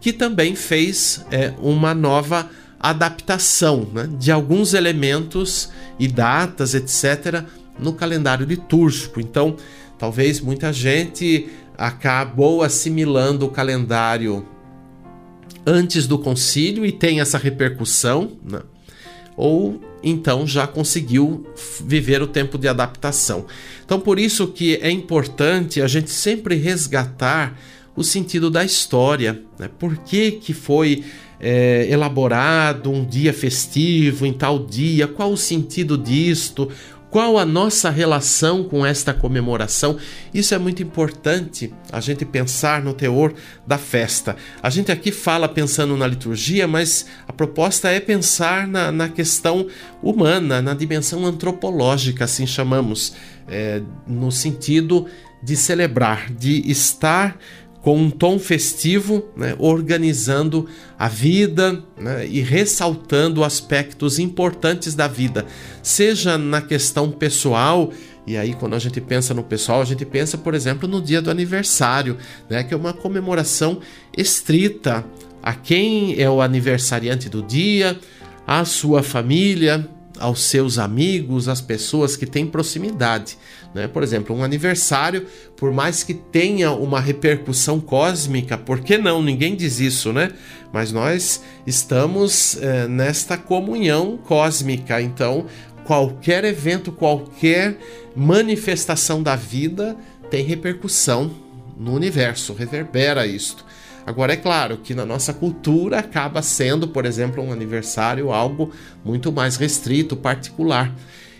que 0.00 0.12
também 0.12 0.54
fez 0.54 1.24
é, 1.30 1.54
uma 1.58 1.94
nova 1.94 2.50
adaptação 2.82 3.88
né, 3.92 4.08
de 4.18 4.32
alguns 4.32 4.74
elementos 4.74 5.70
e 5.98 6.08
datas, 6.08 6.74
etc., 6.74 7.44
no 7.78 7.92
calendário 7.92 8.44
litúrgico. 8.44 9.20
Então, 9.20 9.56
talvez 9.98 10.40
muita 10.40 10.72
gente 10.72 11.48
acabou 11.78 12.62
assimilando 12.62 13.46
o 13.46 13.50
calendário 13.50 14.46
antes 15.64 16.06
do 16.06 16.18
concílio 16.18 16.84
e 16.84 16.92
tem 16.92 17.20
essa 17.20 17.38
repercussão, 17.38 18.32
né? 18.44 18.60
ou 19.36 19.80
então 20.02 20.46
já 20.46 20.66
conseguiu 20.66 21.46
viver 21.84 22.20
o 22.20 22.26
tempo 22.26 22.58
de 22.58 22.68
adaptação. 22.68 23.46
Então, 23.84 24.00
por 24.00 24.18
isso 24.18 24.48
que 24.48 24.76
é 24.76 24.90
importante 24.90 25.80
a 25.80 25.86
gente 25.86 26.10
sempre 26.10 26.56
resgatar 26.56 27.56
o 27.94 28.02
sentido 28.02 28.50
da 28.50 28.64
história. 28.64 29.42
Né? 29.58 29.70
Por 29.78 29.96
que, 29.98 30.32
que 30.32 30.52
foi 30.52 31.04
é, 31.42 31.86
elaborado 31.90 32.90
um 32.90 33.04
dia 33.04 33.32
festivo 33.32 34.24
em 34.24 34.32
tal 34.32 34.60
dia? 34.60 35.08
Qual 35.08 35.32
o 35.32 35.36
sentido 35.36 35.98
disto? 35.98 36.70
Qual 37.12 37.36
a 37.36 37.44
nossa 37.44 37.90
relação 37.90 38.64
com 38.64 38.86
esta 38.86 39.12
comemoração? 39.12 39.98
Isso 40.32 40.54
é 40.54 40.58
muito 40.58 40.82
importante 40.82 41.70
a 41.92 42.00
gente 42.00 42.24
pensar 42.24 42.82
no 42.82 42.94
teor 42.94 43.34
da 43.66 43.76
festa. 43.76 44.34
A 44.62 44.70
gente 44.70 44.90
aqui 44.90 45.12
fala 45.12 45.46
pensando 45.46 45.94
na 45.94 46.06
liturgia, 46.06 46.66
mas 46.66 47.04
a 47.28 47.32
proposta 47.34 47.90
é 47.90 48.00
pensar 48.00 48.66
na, 48.66 48.90
na 48.90 49.10
questão 49.10 49.66
humana, 50.02 50.62
na 50.62 50.72
dimensão 50.72 51.26
antropológica, 51.26 52.24
assim 52.24 52.46
chamamos, 52.46 53.12
é, 53.46 53.82
no 54.06 54.32
sentido 54.32 55.06
de 55.42 55.54
celebrar, 55.54 56.32
de 56.32 56.62
estar 56.70 57.36
com 57.82 57.98
um 57.98 58.10
tom 58.10 58.38
festivo, 58.38 59.24
né, 59.36 59.56
organizando 59.58 60.68
a 60.96 61.08
vida 61.08 61.82
né, 61.98 62.26
e 62.26 62.40
ressaltando 62.40 63.42
aspectos 63.42 64.20
importantes 64.20 64.94
da 64.94 65.08
vida, 65.08 65.44
seja 65.82 66.38
na 66.38 66.62
questão 66.62 67.10
pessoal. 67.10 67.92
E 68.24 68.36
aí, 68.36 68.54
quando 68.54 68.74
a 68.74 68.78
gente 68.78 69.00
pensa 69.00 69.34
no 69.34 69.42
pessoal, 69.42 69.82
a 69.82 69.84
gente 69.84 70.06
pensa, 70.06 70.38
por 70.38 70.54
exemplo, 70.54 70.88
no 70.88 71.02
dia 71.02 71.20
do 71.20 71.28
aniversário, 71.28 72.16
né, 72.48 72.62
que 72.62 72.72
é 72.72 72.76
uma 72.76 72.92
comemoração 72.92 73.80
estrita 74.16 75.04
a 75.42 75.52
quem 75.52 76.20
é 76.20 76.30
o 76.30 76.40
aniversariante 76.40 77.28
do 77.28 77.42
dia, 77.42 77.98
a 78.46 78.64
sua 78.64 79.02
família, 79.02 79.88
aos 80.20 80.40
seus 80.42 80.78
amigos, 80.78 81.48
às 81.48 81.60
pessoas 81.60 82.16
que 82.16 82.26
têm 82.26 82.46
proximidade. 82.46 83.36
Né? 83.74 83.88
Por 83.88 84.02
exemplo, 84.02 84.36
um 84.36 84.44
aniversário, 84.44 85.26
por 85.56 85.72
mais 85.72 86.02
que 86.02 86.14
tenha 86.14 86.72
uma 86.72 87.00
repercussão 87.00 87.80
cósmica, 87.80 88.58
por 88.58 88.80
que 88.80 88.98
não? 88.98 89.22
Ninguém 89.22 89.56
diz 89.56 89.80
isso, 89.80 90.12
né? 90.12 90.30
Mas 90.72 90.92
nós 90.92 91.42
estamos 91.66 92.60
é, 92.60 92.86
nesta 92.86 93.36
comunhão 93.36 94.18
cósmica, 94.18 95.00
então 95.00 95.46
qualquer 95.84 96.44
evento, 96.44 96.92
qualquer 96.92 97.78
manifestação 98.14 99.22
da 99.22 99.36
vida 99.36 99.96
tem 100.30 100.44
repercussão 100.44 101.30
no 101.76 101.94
universo, 101.94 102.54
reverbera 102.54 103.26
isto. 103.26 103.64
Agora, 104.04 104.32
é 104.32 104.36
claro 104.36 104.78
que 104.78 104.94
na 104.94 105.06
nossa 105.06 105.32
cultura 105.32 105.98
acaba 106.00 106.42
sendo, 106.42 106.88
por 106.88 107.04
exemplo, 107.06 107.42
um 107.42 107.52
aniversário 107.52 108.32
algo 108.32 108.72
muito 109.04 109.30
mais 109.30 109.56
restrito, 109.56 110.16
particular. 110.16 110.92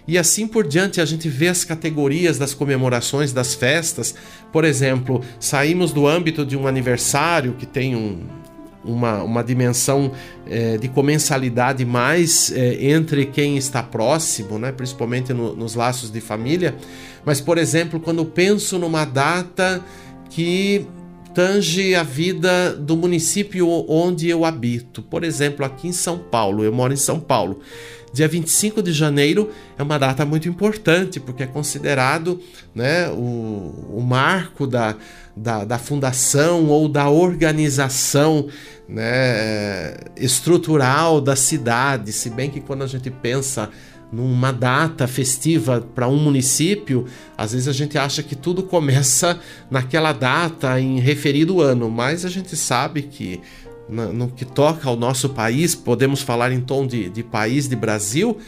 E 0.07 0.19
assim 0.19 0.49
por 0.49 0.67
diante, 0.67 1.01
a 1.01 1.05
gente 1.05 1.29
vê 1.29 1.49
as 1.49 1.65
categorias 1.65 2.38
das 2.38 2.53
comemorações, 2.53 3.33
das 3.33 3.55
festas. 3.55 4.15
Por 4.51 4.65
exemplo, 4.65 5.23
saímos 5.38 5.93
do 5.93 6.07
âmbito 6.07 6.45
de 6.45 6.57
um 6.57 6.67
aniversário 6.67 7.55
que 7.57 7.65
tem 7.65 7.95
um, 7.95 8.19
uma, 8.85 9.23
uma 9.23 9.45
dimensão 9.45 10.11
é, 10.49 10.77
de 10.77 10.88
comensalidade 10.88 11.85
mais 11.85 12.53
é, 12.53 12.91
entre 12.91 13.27
quem 13.27 13.57
está 13.57 13.83
próximo, 13.83 14.59
né? 14.59 14.73
principalmente 14.73 15.33
no, 15.33 15.55
nos 15.55 15.75
laços 15.75 16.11
de 16.11 16.21
família. 16.21 16.75
Mas, 17.25 17.41
por 17.41 17.57
exemplo, 17.57 18.01
quando 18.01 18.25
penso 18.25 18.79
numa 18.79 19.05
data 19.05 19.85
que 20.31 20.87
tange 21.35 21.95
a 21.95 22.03
vida 22.03 22.75
do 22.75 22.97
município 22.97 23.68
onde 23.88 24.29
eu 24.29 24.45
habito. 24.45 25.03
Por 25.03 25.25
exemplo, 25.25 25.64
aqui 25.64 25.88
em 25.88 25.92
São 25.92 26.18
Paulo, 26.18 26.64
eu 26.64 26.73
moro 26.73 26.92
em 26.92 26.97
São 26.97 27.18
Paulo. 27.18 27.61
Dia 28.12 28.29
25 28.29 28.83
de 28.83 28.92
janeiro 28.92 29.51
é 29.79 29.83
uma 29.83 29.99
data 29.99 30.25
muito 30.27 30.47
importante, 30.47 31.18
porque 31.18 31.45
é 31.45 31.47
considerado 31.47 32.38
né, 32.75 33.09
o, 33.09 33.97
o 33.97 34.05
marco 34.07 34.66
da, 34.66 34.97
da, 35.35 35.64
da 35.64 35.79
fundação 35.79 36.66
ou 36.66 36.88
da 36.88 37.09
organização 37.09 38.49
né, 38.87 39.95
estrutural 40.16 41.23
da 41.23 41.35
cidade. 41.35 42.12
Se 42.12 42.29
bem 42.29 42.51
que 42.51 42.61
quando 42.61 42.83
a 42.83 42.87
gente 42.87 43.11
pensa 43.11 43.71
numa 44.12 44.53
data 44.53 45.09
festiva 45.09 45.81
para 45.94 46.07
um 46.07 46.18
município, 46.18 47.07
às 47.37 47.53
vezes 47.53 47.66
a 47.66 47.72
gente 47.72 47.96
acha 47.96 48.22
que 48.22 48.37
tudo 48.37 48.62
começa 48.62 49.40
naquela 49.70 50.12
data 50.12 50.79
em 50.79 51.01
referido 51.01 51.62
ano, 51.62 51.90
mas 51.90 52.25
a 52.27 52.29
gente 52.29 52.55
sabe 52.55 53.03
que 53.03 53.40
no, 53.88 54.29
que 54.29 54.44
toca 54.44 54.88
ao 54.88 54.96
nosso 54.96 55.31
país, 55.31 55.75
podemos 55.75 56.22
falar 56.22 56.53
em 56.53 56.61
tom 56.61 56.87
de, 56.87 57.09
de 57.09 57.22
país, 57.22 57.68
de 57.68 57.77
Brasil, 57.77 58.38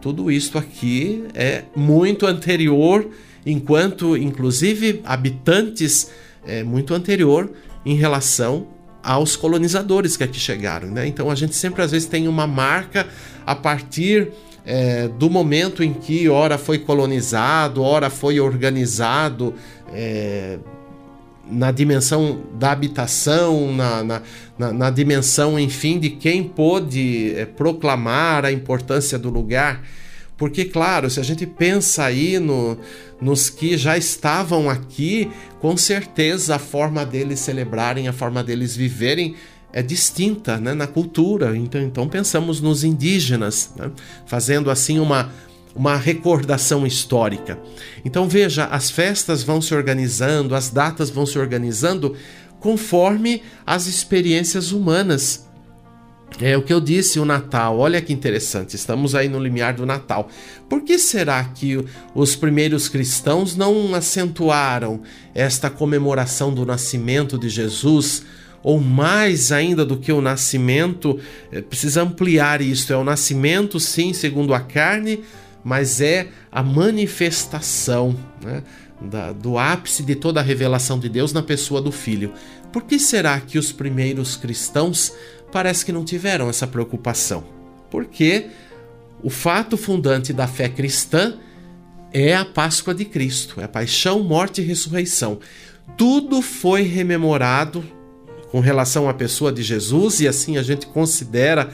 tudo 0.00 0.30
isso 0.30 0.56
aqui 0.58 1.24
é 1.34 1.64
muito 1.74 2.26
anterior, 2.26 3.08
enquanto 3.44 4.16
inclusive 4.16 5.00
habitantes 5.04 6.10
é 6.46 6.62
muito 6.62 6.94
anterior 6.94 7.50
em 7.84 7.94
relação 7.94 8.68
aos 9.02 9.36
colonizadores 9.36 10.16
que 10.16 10.24
aqui 10.24 10.38
chegaram, 10.38 10.88
né? 10.88 11.06
Então 11.06 11.30
a 11.30 11.34
gente 11.34 11.54
sempre 11.54 11.82
às 11.82 11.92
vezes 11.92 12.08
tem 12.08 12.26
uma 12.26 12.46
marca 12.46 13.06
a 13.44 13.54
partir 13.54 14.32
é, 14.66 15.06
do 15.06 15.30
momento 15.30 15.84
em 15.84 15.94
que 15.94 16.28
ora 16.28 16.58
foi 16.58 16.78
colonizado, 16.80 17.82
ora 17.82 18.10
foi 18.10 18.40
organizado 18.40 19.54
é, 19.92 20.58
na 21.48 21.70
dimensão 21.70 22.40
da 22.58 22.72
habitação, 22.72 23.72
na, 23.72 24.02
na, 24.02 24.22
na, 24.58 24.72
na, 24.72 24.90
dimensão, 24.90 25.58
enfim, 25.58 26.00
de 26.00 26.10
quem 26.10 26.42
pôde 26.42 27.32
é, 27.36 27.46
proclamar 27.46 28.44
a 28.44 28.50
importância 28.50 29.16
do 29.16 29.30
lugar. 29.30 29.82
Porque, 30.36 30.64
claro, 30.64 31.08
se 31.08 31.20
a 31.20 31.22
gente 31.22 31.46
pensa 31.46 32.04
aí 32.04 32.38
no, 32.38 32.76
nos 33.20 33.48
que 33.48 33.76
já 33.76 33.96
estavam 33.96 34.68
aqui, 34.68 35.30
com 35.60 35.76
certeza 35.76 36.56
a 36.56 36.58
forma 36.58 37.06
deles 37.06 37.38
celebrarem, 37.38 38.08
a 38.08 38.12
forma 38.12 38.42
deles 38.42 38.76
viverem 38.76 39.36
é 39.72 39.82
distinta 39.82 40.58
né, 40.58 40.74
na 40.74 40.86
cultura. 40.86 41.56
Então, 41.56 41.80
então 41.80 42.08
pensamos 42.08 42.60
nos 42.60 42.84
indígenas, 42.84 43.72
né, 43.76 43.90
fazendo 44.26 44.70
assim 44.70 44.98
uma, 44.98 45.30
uma 45.74 45.96
recordação 45.96 46.86
histórica. 46.86 47.58
Então 48.04 48.28
veja, 48.28 48.64
as 48.66 48.90
festas 48.90 49.42
vão 49.42 49.60
se 49.60 49.74
organizando, 49.74 50.54
as 50.54 50.70
datas 50.70 51.10
vão 51.10 51.26
se 51.26 51.38
organizando 51.38 52.16
conforme 52.60 53.42
as 53.64 53.86
experiências 53.86 54.72
humanas. 54.72 55.46
É 56.40 56.56
o 56.56 56.62
que 56.62 56.72
eu 56.72 56.80
disse, 56.80 57.18
o 57.18 57.24
Natal. 57.24 57.78
Olha 57.78 58.00
que 58.02 58.12
interessante, 58.12 58.74
estamos 58.74 59.14
aí 59.14 59.28
no 59.28 59.38
limiar 59.38 59.74
do 59.74 59.86
Natal. 59.86 60.28
Por 60.68 60.82
que 60.82 60.98
será 60.98 61.42
que 61.44 61.82
os 62.14 62.34
primeiros 62.34 62.88
cristãos 62.88 63.56
não 63.56 63.94
acentuaram 63.94 65.02
esta 65.34 65.70
comemoração 65.70 66.52
do 66.52 66.66
nascimento 66.66 67.38
de 67.38 67.48
Jesus? 67.48 68.24
Ou 68.62 68.80
mais 68.80 69.52
ainda 69.52 69.84
do 69.84 69.96
que 69.96 70.12
o 70.12 70.20
nascimento, 70.20 71.18
eh, 71.52 71.62
precisa 71.62 72.02
ampliar 72.02 72.60
isto: 72.60 72.92
é 72.92 72.96
o 72.96 73.04
nascimento, 73.04 73.78
sim, 73.78 74.12
segundo 74.12 74.54
a 74.54 74.60
carne, 74.60 75.20
mas 75.64 76.00
é 76.00 76.28
a 76.50 76.62
manifestação 76.62 78.16
né, 78.42 78.62
da, 79.00 79.32
do 79.32 79.58
ápice 79.58 80.02
de 80.02 80.14
toda 80.14 80.40
a 80.40 80.42
revelação 80.42 80.98
de 80.98 81.08
Deus 81.08 81.32
na 81.32 81.42
pessoa 81.42 81.80
do 81.80 81.92
Filho. 81.92 82.32
Por 82.72 82.82
que 82.84 82.98
será 82.98 83.40
que 83.40 83.58
os 83.58 83.72
primeiros 83.72 84.36
cristãos 84.36 85.12
parece 85.50 85.84
que 85.84 85.92
não 85.92 86.04
tiveram 86.04 86.48
essa 86.48 86.66
preocupação? 86.66 87.44
Porque 87.90 88.46
o 89.22 89.30
fato 89.30 89.76
fundante 89.76 90.32
da 90.32 90.46
fé 90.46 90.68
cristã 90.68 91.34
é 92.12 92.34
a 92.34 92.44
Páscoa 92.44 92.94
de 92.94 93.04
Cristo, 93.04 93.60
é 93.60 93.64
a 93.64 93.68
paixão, 93.68 94.22
morte 94.22 94.60
e 94.60 94.64
ressurreição. 94.64 95.38
Tudo 95.96 96.42
foi 96.42 96.82
rememorado 96.82 97.84
com 98.56 98.60
relação 98.60 99.06
à 99.06 99.12
pessoa 99.12 99.52
de 99.52 99.62
Jesus, 99.62 100.20
e 100.20 100.26
assim 100.26 100.56
a 100.56 100.62
gente 100.62 100.86
considera 100.86 101.68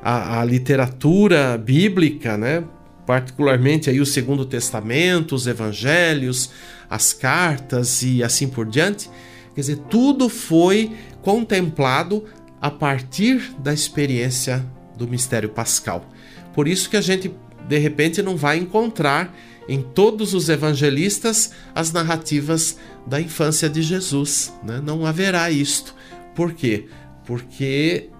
a, 0.00 0.38
a 0.40 0.44
literatura 0.44 1.58
bíblica, 1.58 2.36
né? 2.36 2.62
particularmente 3.04 3.90
aí 3.90 4.00
o 4.00 4.06
Segundo 4.06 4.44
Testamento, 4.44 5.34
os 5.34 5.48
Evangelhos, 5.48 6.52
as 6.88 7.12
cartas 7.12 8.04
e 8.04 8.22
assim 8.22 8.46
por 8.46 8.66
diante. 8.66 9.10
Quer 9.52 9.62
dizer, 9.62 9.78
tudo 9.90 10.28
foi 10.28 10.92
contemplado 11.22 12.24
a 12.60 12.70
partir 12.70 13.52
da 13.58 13.74
experiência 13.74 14.64
do 14.96 15.08
mistério 15.08 15.48
pascal. 15.48 16.08
Por 16.54 16.68
isso 16.68 16.88
que 16.88 16.96
a 16.96 17.00
gente 17.00 17.34
de 17.66 17.78
repente 17.78 18.22
não 18.22 18.36
vai 18.36 18.58
encontrar 18.58 19.36
em 19.68 19.82
todos 19.82 20.34
os 20.34 20.48
evangelistas 20.48 21.50
as 21.74 21.90
narrativas 21.90 22.78
da 23.04 23.20
infância 23.20 23.68
de 23.68 23.82
Jesus, 23.82 24.52
né? 24.62 24.80
Não 24.80 25.04
haverá 25.04 25.50
isto. 25.50 25.97
Por 26.38 26.52
quê? 26.52 26.86
Porque 27.26 28.10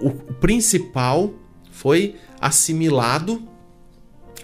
o 0.00 0.10
principal 0.10 1.30
foi 1.70 2.16
assimilado 2.40 3.46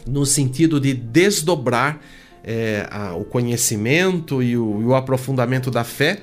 no 0.06 0.26
sentido 0.26 0.78
de 0.78 0.92
desdobrar 0.92 1.98
é, 2.44 2.86
a, 2.90 3.14
o 3.14 3.24
conhecimento 3.24 4.42
e 4.42 4.54
o, 4.54 4.82
e 4.82 4.84
o 4.84 4.94
aprofundamento 4.94 5.70
da 5.70 5.82
fé 5.82 6.20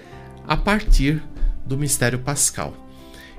a 0.47 0.55
partir 0.55 1.19
do 1.65 1.75
mistério 1.75 2.19
pascal. 2.19 2.75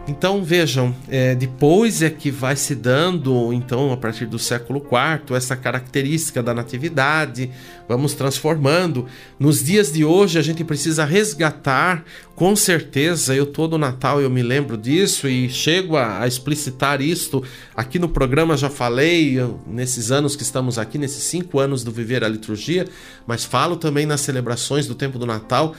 Então 0.09 0.43
vejam, 0.43 0.93
é, 1.09 1.33
depois 1.33 2.03
é 2.03 2.11
que 2.11 2.29
vai 2.29 2.57
se 2.57 2.75
dando, 2.75 3.53
então, 3.53 3.93
a 3.93 3.97
partir 3.97 4.27
do 4.27 4.37
século 4.37 4.81
IV, 4.81 5.37
essa 5.37 5.55
característica 5.55 6.43
da 6.43 6.53
natividade, 6.53 7.53
vamos 7.89 8.13
transformando. 8.13 9.07
Nos 9.39 9.63
dias 9.63 9.93
de 9.93 10.05
hoje 10.05 10.41
a 10.41 10.43
gente 10.43 10.65
precisa 10.65 11.05
resgatar, 11.05 12.05
com 12.35 12.57
certeza, 12.57 13.33
eu 13.33 13.47
todo 13.47 13.79
Natal 13.79 14.21
eu 14.21 14.29
me 14.29 14.43
lembro 14.43 14.77
disso 14.77 15.29
e 15.29 15.49
chego 15.49 15.97
a, 15.97 16.23
a 16.23 16.27
explicitar 16.27 17.01
isto. 17.01 17.41
Aqui 17.73 18.01
no 18.01 18.09
programa 18.09 18.57
já 18.57 18.69
falei, 18.69 19.39
eu, 19.39 19.61
nesses 19.69 20.11
anos 20.11 20.35
que 20.35 20.43
estamos 20.43 20.81
aqui, 20.81 20.99
nesses 20.99 21.23
cinco 21.23 21.61
anos 21.61 21.85
do 21.85 21.93
Viver 21.93 22.25
a 22.25 22.29
Liturgia, 22.29 22.87
mas 23.25 23.45
falo 23.45 23.77
também 23.77 24.05
nas 24.05 24.21
celebrações 24.23 24.89
do 24.89 24.97
tempo 24.97 25.17
do 25.17 25.27
Natal. 25.27 25.77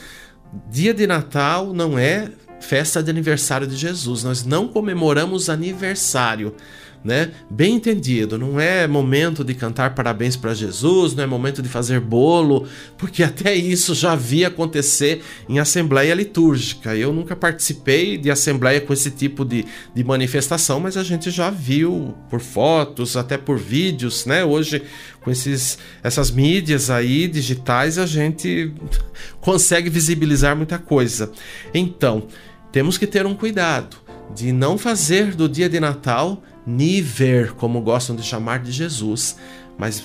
Dia 0.71 0.93
de 0.93 1.05
Natal 1.05 1.73
não 1.73 1.99
é 1.99 2.31
festa 2.63 3.04
de 3.04 3.10
aniversário 3.10 3.67
de 3.67 3.76
Jesus. 3.76 4.23
Nós 4.23 4.45
não 4.45 4.67
comemoramos 4.67 5.49
aniversário, 5.49 6.56
né? 7.04 7.32
Bem 7.49 7.76
entendido, 7.76 8.38
não 8.38 8.58
é 8.58 8.88
momento 8.88 9.43
de 9.43 9.54
cantar 9.54 9.93
parabéns 9.93 10.38
para 10.38 10.54
Jesus, 10.54 11.13
não 11.13 11.23
é 11.23 11.28
momento 11.28 11.62
de 11.62 11.67
fazer 11.67 11.99
bolo, 11.99 12.65
porque 12.97 13.21
até 13.21 13.54
isso 13.54 13.93
já 13.93 14.15
vi 14.15 14.45
acontecer 14.45 15.21
em 15.49 15.60
assembleia 15.60 16.13
litúrgica. 16.13 16.95
Eu 16.95 17.12
nunca 17.12 17.36
participei 17.36 18.17
de 18.17 18.32
assembleia 18.32 18.80
com 18.80 18.93
esse 18.93 19.12
tipo 19.12 19.43
de, 19.43 19.65
de 19.93 20.04
manifestação, 20.04 20.80
mas 20.80 20.95
a 20.95 21.04
gente 21.04 21.30
já 21.30 21.49
viu 21.49 22.15
por 22.30 22.39
fotos, 22.39 23.17
até 23.17 23.38
por 23.38 23.60
vídeos, 23.60 24.26
né? 24.26 24.45
Hoje, 24.45 24.82
com 25.21 25.30
esses, 25.30 25.78
essas 26.02 26.32
mídias 26.32 26.89
aí 26.89 27.28
digitais, 27.28 27.97
a 27.97 28.06
gente 28.06 28.71
consegue 29.41 29.89
visibilizar 29.89 30.56
muita 30.56 30.80
coisa. 30.80 31.32
Então, 31.73 32.28
temos 32.73 32.97
que 32.97 33.05
ter 33.05 33.25
um 33.25 33.36
cuidado 33.36 33.95
de 34.36 34.51
não 34.51 34.79
fazer 34.79 35.36
do 35.36 35.47
dia 35.47 35.69
de 35.69 35.79
Natal 35.79 36.41
niver, 36.65 37.53
como 37.53 37.79
gostam 37.81 38.15
de 38.15 38.23
chamar 38.23 38.59
de 38.59 38.71
Jesus, 38.71 39.38
mas 39.77 40.03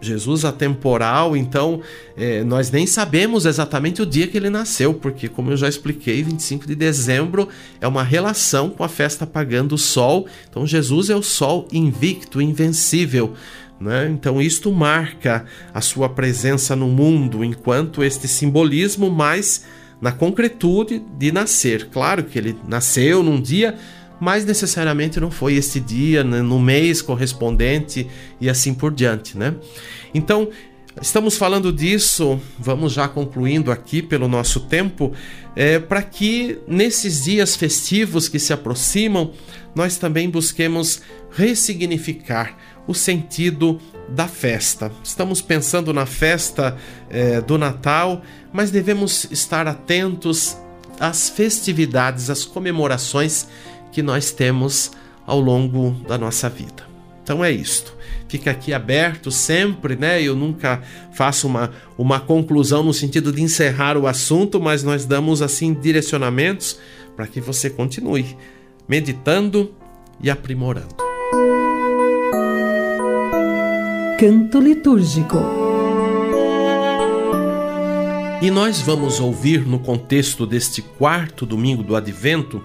Jesus 0.00 0.44
atemporal, 0.44 1.34
então 1.34 1.80
é, 2.14 2.44
nós 2.44 2.70
nem 2.70 2.86
sabemos 2.86 3.46
exatamente 3.46 4.02
o 4.02 4.06
dia 4.06 4.26
que 4.26 4.36
ele 4.36 4.50
nasceu, 4.50 4.92
porque, 4.92 5.28
como 5.28 5.50
eu 5.50 5.56
já 5.56 5.66
expliquei, 5.66 6.22
25 6.22 6.66
de 6.66 6.74
dezembro 6.74 7.48
é 7.80 7.88
uma 7.88 8.04
relação 8.04 8.68
com 8.68 8.84
a 8.84 8.88
festa 8.88 9.26
pagã 9.26 9.64
do 9.64 9.78
sol. 9.78 10.28
Então, 10.48 10.66
Jesus 10.66 11.08
é 11.08 11.16
o 11.16 11.22
sol 11.22 11.66
invicto, 11.72 12.40
invencível. 12.40 13.32
Né? 13.80 14.08
Então, 14.10 14.42
isto 14.42 14.70
marca 14.70 15.46
a 15.72 15.80
sua 15.80 16.08
presença 16.08 16.76
no 16.76 16.88
mundo, 16.88 17.42
enquanto 17.42 18.04
este 18.04 18.28
simbolismo 18.28 19.10
mais 19.10 19.64
na 20.00 20.12
concretude 20.12 21.02
de 21.18 21.32
nascer. 21.32 21.88
Claro 21.90 22.24
que 22.24 22.38
ele 22.38 22.56
nasceu 22.66 23.22
num 23.22 23.40
dia, 23.40 23.76
mas 24.20 24.44
necessariamente 24.44 25.20
não 25.20 25.30
foi 25.30 25.54
esse 25.54 25.80
dia, 25.80 26.24
né, 26.24 26.42
no 26.42 26.58
mês 26.58 27.02
correspondente 27.02 28.06
e 28.40 28.48
assim 28.48 28.74
por 28.74 28.92
diante, 28.92 29.36
né? 29.36 29.54
Então, 30.12 30.48
estamos 31.00 31.36
falando 31.36 31.72
disso, 31.72 32.40
vamos 32.58 32.92
já 32.92 33.06
concluindo 33.06 33.70
aqui 33.70 34.02
pelo 34.02 34.26
nosso 34.26 34.60
tempo, 34.60 35.12
é, 35.54 35.78
para 35.78 36.02
que 36.02 36.58
nesses 36.66 37.24
dias 37.24 37.54
festivos 37.54 38.28
que 38.28 38.38
se 38.38 38.52
aproximam, 38.52 39.32
nós 39.74 39.96
também 39.96 40.28
busquemos 40.28 41.02
ressignificar 41.30 42.56
o 42.86 42.94
sentido 42.94 43.80
da 44.08 44.26
festa. 44.26 44.90
Estamos 45.02 45.40
pensando 45.42 45.92
na 45.92 46.06
festa 46.06 46.76
é, 47.10 47.40
do 47.40 47.58
Natal, 47.58 48.22
mas 48.52 48.70
devemos 48.70 49.28
estar 49.30 49.66
atentos 49.66 50.56
às 50.98 51.28
festividades, 51.28 52.30
às 52.30 52.44
comemorações 52.44 53.46
que 53.92 54.02
nós 54.02 54.30
temos 54.30 54.90
ao 55.26 55.40
longo 55.40 55.90
da 56.06 56.16
nossa 56.16 56.48
vida. 56.48 56.88
Então 57.22 57.44
é 57.44 57.50
isto. 57.50 57.96
Fica 58.28 58.50
aqui 58.50 58.72
aberto 58.72 59.30
sempre, 59.30 59.96
né? 59.96 60.22
Eu 60.22 60.34
nunca 60.34 60.82
faço 61.12 61.46
uma, 61.46 61.70
uma 61.96 62.20
conclusão 62.20 62.82
no 62.82 62.92
sentido 62.92 63.32
de 63.32 63.42
encerrar 63.42 63.96
o 63.96 64.06
assunto, 64.06 64.60
mas 64.60 64.82
nós 64.82 65.04
damos 65.04 65.42
assim 65.42 65.74
direcionamentos 65.74 66.78
para 67.16 67.26
que 67.26 67.40
você 67.40 67.68
continue 67.68 68.36
meditando 68.88 69.74
e 70.22 70.30
aprimorando. 70.30 71.07
Canto 74.18 74.58
litúrgico. 74.58 75.38
E 78.42 78.50
nós 78.50 78.80
vamos 78.80 79.20
ouvir 79.20 79.64
no 79.64 79.78
contexto 79.78 80.44
deste 80.44 80.82
quarto 80.82 81.46
domingo 81.46 81.84
do 81.84 81.94
Advento 81.94 82.60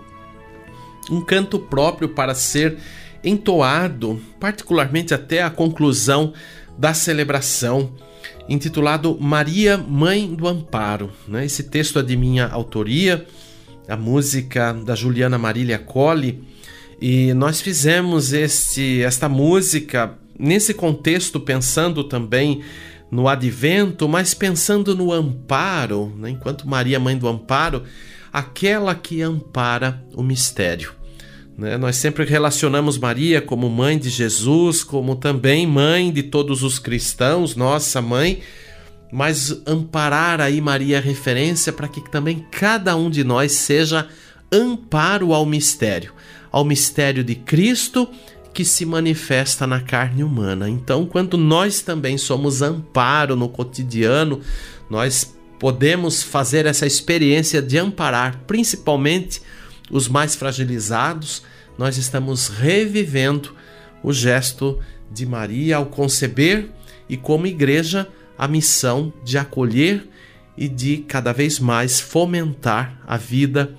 um 1.11 1.21
canto 1.21 1.59
próprio 1.59 2.09
para 2.09 2.33
ser 2.33 2.79
entoado, 3.23 4.19
particularmente 4.39 5.13
até 5.13 5.43
a 5.43 5.51
conclusão 5.51 6.33
da 6.75 6.91
celebração, 6.95 7.93
intitulado 8.49 9.15
Maria, 9.21 9.77
Mãe 9.77 10.33
do 10.33 10.47
Amparo. 10.47 11.11
Né? 11.27 11.45
Esse 11.45 11.65
texto 11.65 11.99
é 11.99 12.01
de 12.01 12.17
minha 12.17 12.47
autoria, 12.47 13.27
a 13.87 13.95
música 13.95 14.73
da 14.73 14.95
Juliana 14.95 15.37
Marília 15.37 15.77
Colli, 15.77 16.43
e 16.99 17.31
nós 17.35 17.61
fizemos 17.61 18.33
este, 18.33 19.03
esta 19.03 19.29
música 19.29 20.17
nesse 20.37 20.73
contexto, 20.73 21.39
pensando 21.39 22.03
também 22.03 22.61
no 23.11 23.27
advento, 23.27 24.09
mas 24.09 24.33
pensando 24.33 24.95
no 24.95 25.11
amparo, 25.11 26.11
né? 26.17 26.31
enquanto 26.31 26.67
Maria, 26.67 26.99
mãe 26.99 27.17
do 27.17 27.27
amparo, 27.27 27.83
aquela 28.31 28.95
que 28.95 29.21
ampara 29.21 30.03
o 30.15 30.23
mistério. 30.23 30.93
Né? 31.55 31.77
Nós 31.77 31.95
sempre 31.97 32.25
relacionamos 32.25 32.97
Maria 32.97 33.39
como 33.39 33.69
mãe 33.69 33.99
de 33.99 34.09
Jesus, 34.09 34.83
como 34.83 35.15
também 35.15 35.67
mãe 35.67 36.11
de 36.11 36.23
todos 36.23 36.63
os 36.63 36.79
cristãos, 36.79 37.55
nossa 37.55 38.01
mãe, 38.01 38.39
mas 39.11 39.61
amparar 39.67 40.41
aí 40.41 40.59
Maria 40.59 40.97
é 40.97 40.99
referência 40.99 41.71
para 41.71 41.87
que 41.87 42.01
também 42.09 42.43
cada 42.49 42.95
um 42.95 43.11
de 43.11 43.23
nós 43.23 43.51
seja 43.51 44.07
amparo 44.51 45.33
ao 45.33 45.45
mistério, 45.45 46.13
ao 46.51 46.65
mistério 46.65 47.23
de 47.23 47.35
Cristo 47.35 48.09
que 48.53 48.63
se 48.63 48.85
manifesta 48.85 49.65
na 49.65 49.81
carne 49.81 50.23
humana. 50.23 50.69
Então, 50.69 51.05
quando 51.05 51.37
nós 51.37 51.81
também 51.81 52.17
somos 52.17 52.61
amparo 52.61 53.35
no 53.35 53.49
cotidiano, 53.49 54.41
nós 54.89 55.35
podemos 55.59 56.21
fazer 56.21 56.65
essa 56.65 56.85
experiência 56.85 57.61
de 57.61 57.77
amparar 57.77 58.41
principalmente 58.45 59.41
os 59.89 60.07
mais 60.07 60.35
fragilizados, 60.35 61.43
nós 61.77 61.97
estamos 61.97 62.47
revivendo 62.47 63.55
o 64.03 64.13
gesto 64.13 64.79
de 65.11 65.25
Maria 65.25 65.77
ao 65.77 65.85
conceber 65.85 66.69
e, 67.07 67.17
como 67.17 67.47
igreja, 67.47 68.07
a 68.37 68.47
missão 68.47 69.13
de 69.23 69.37
acolher 69.37 70.07
e 70.57 70.67
de 70.67 70.97
cada 70.97 71.31
vez 71.31 71.59
mais 71.59 71.99
fomentar 71.99 72.99
a 73.07 73.17
vida 73.17 73.75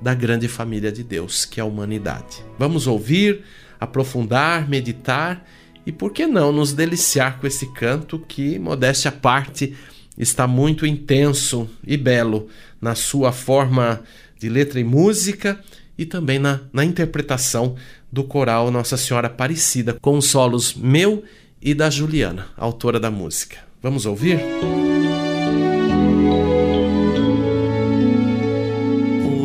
da 0.00 0.14
grande 0.14 0.48
família 0.48 0.92
de 0.92 1.02
Deus, 1.02 1.44
que 1.44 1.60
é 1.60 1.62
a 1.62 1.66
humanidade. 1.66 2.44
Vamos 2.58 2.86
ouvir, 2.86 3.42
aprofundar, 3.84 4.68
meditar 4.68 5.44
e, 5.86 5.92
por 5.92 6.12
que 6.12 6.26
não, 6.26 6.50
nos 6.50 6.72
deliciar 6.72 7.38
com 7.38 7.46
esse 7.46 7.72
canto 7.72 8.18
que, 8.18 8.58
modéstia 8.58 9.10
à 9.10 9.12
parte, 9.12 9.74
está 10.16 10.46
muito 10.46 10.86
intenso 10.86 11.68
e 11.86 11.96
belo 11.96 12.48
na 12.80 12.94
sua 12.94 13.32
forma 13.32 14.02
de 14.38 14.48
letra 14.48 14.80
e 14.80 14.84
música 14.84 15.60
e 15.96 16.06
também 16.06 16.38
na, 16.38 16.60
na 16.72 16.84
interpretação 16.84 17.76
do 18.10 18.24
coral 18.24 18.70
Nossa 18.70 18.96
Senhora 18.96 19.26
Aparecida, 19.26 19.96
com 20.00 20.18
os 20.18 20.26
solos 20.26 20.74
meu 20.74 21.24
e 21.60 21.74
da 21.74 21.90
Juliana, 21.90 22.46
autora 22.56 23.00
da 23.00 23.10
música. 23.10 23.58
Vamos 23.82 24.06
ouvir? 24.06 24.40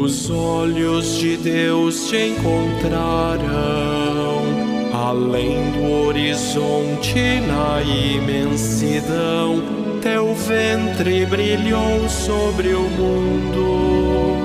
Os 0.02 0.30
olhos 0.30 1.18
de 1.18 1.38
Deus 1.38 2.08
te 2.10 2.18
encontraram 2.30 3.89
além 5.08 5.72
do 5.72 6.08
horizonte 6.08 7.40
na 7.48 7.82
imensidão. 7.82 9.62
Teu 10.02 10.34
ventre 10.36 11.26
brilhou 11.26 12.10
sobre 12.10 12.70
o 12.74 12.82
mundo, 12.82 14.36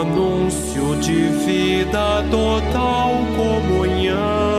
anúncio 0.00 0.96
de 1.00 1.28
vida, 1.44 2.24
total 2.30 3.10
comunhão. 3.36 4.55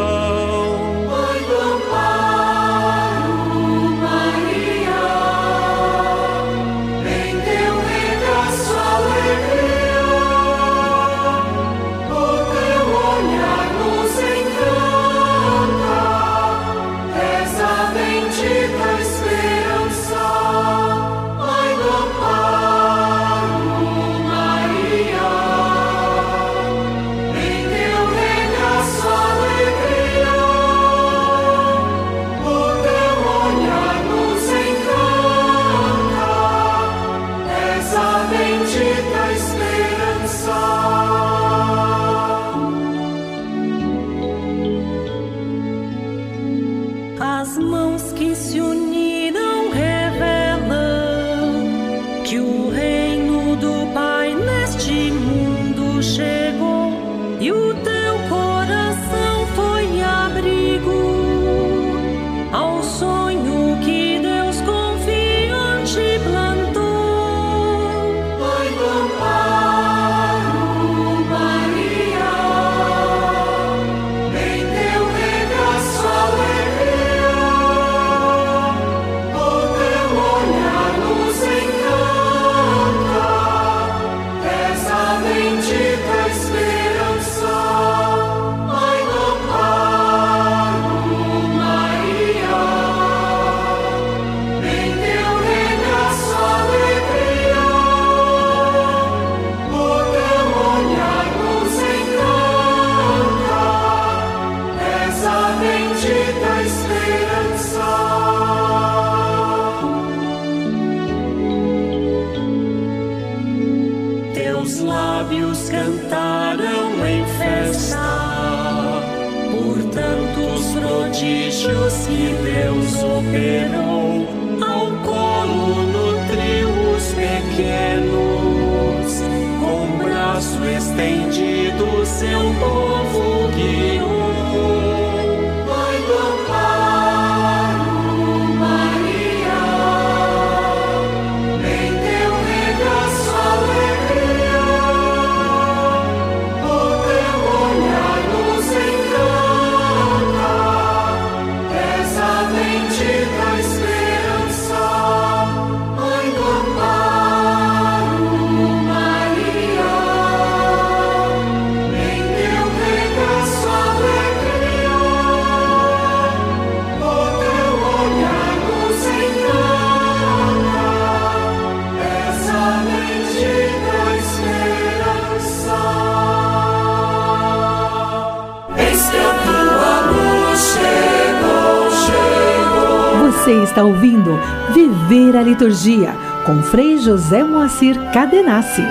Viver 185.07 185.37
a 185.37 185.41
Liturgia 185.41 186.13
com 186.45 186.61
Frei 186.61 186.97
José 186.97 187.41
Moacir 187.41 187.95
Cadenassi. 188.11 188.81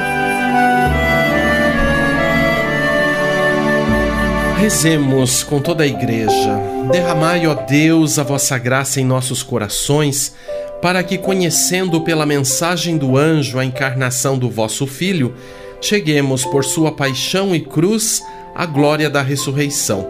Rezemos 4.59 5.42
com 5.42 5.61
toda 5.61 5.85
a 5.85 5.87
igreja. 5.87 6.59
Derramai, 6.90 7.46
ó 7.46 7.52
Deus, 7.52 8.18
a 8.18 8.22
vossa 8.22 8.57
graça 8.57 8.98
em 8.98 9.05
nossos 9.05 9.42
corações, 9.42 10.35
para 10.81 11.02
que, 11.02 11.18
conhecendo 11.18 12.00
pela 12.00 12.24
mensagem 12.24 12.96
do 12.96 13.18
anjo 13.18 13.59
a 13.59 13.64
encarnação 13.64 14.38
do 14.38 14.48
vosso 14.48 14.87
Filho, 14.87 15.35
cheguemos 15.83 16.46
por 16.46 16.64
sua 16.64 16.92
paixão 16.92 17.55
e 17.55 17.61
cruz 17.61 18.22
à 18.55 18.64
glória 18.64 19.11
da 19.11 19.20
ressurreição. 19.20 20.09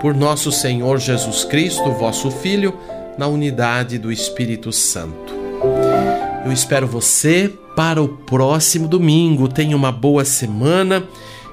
Por 0.00 0.14
nosso 0.14 0.50
Senhor 0.50 0.98
Jesus 0.98 1.44
Cristo, 1.44 1.92
vosso 1.92 2.30
Filho, 2.30 2.74
na 3.18 3.26
unidade 3.26 3.98
do 3.98 4.10
Espírito 4.10 4.72
Santo. 4.72 5.41
Eu 6.44 6.52
espero 6.52 6.86
você 6.86 7.52
para 7.76 8.02
o 8.02 8.08
próximo 8.08 8.88
domingo. 8.88 9.48
Tenha 9.48 9.76
uma 9.76 9.92
boa 9.92 10.24
semana 10.24 11.04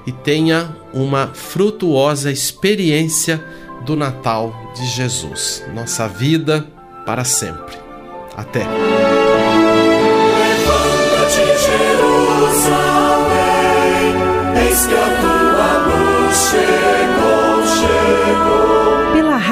e 0.06 0.12
tenha 0.12 0.74
uma 0.92 1.28
frutuosa 1.28 2.32
experiência 2.32 3.44
do 3.84 3.94
Natal 3.96 4.54
de 4.74 4.86
Jesus. 4.86 5.64
Nossa 5.74 6.08
vida 6.08 6.66
para 7.06 7.24
sempre. 7.24 7.76
Até. 8.36 8.60
Levanta-te, 8.60 8.76
Jerusalém, 11.64 12.94
eis 14.66 14.86
que 14.86 14.94
a 14.94 15.20
tua 15.20 15.39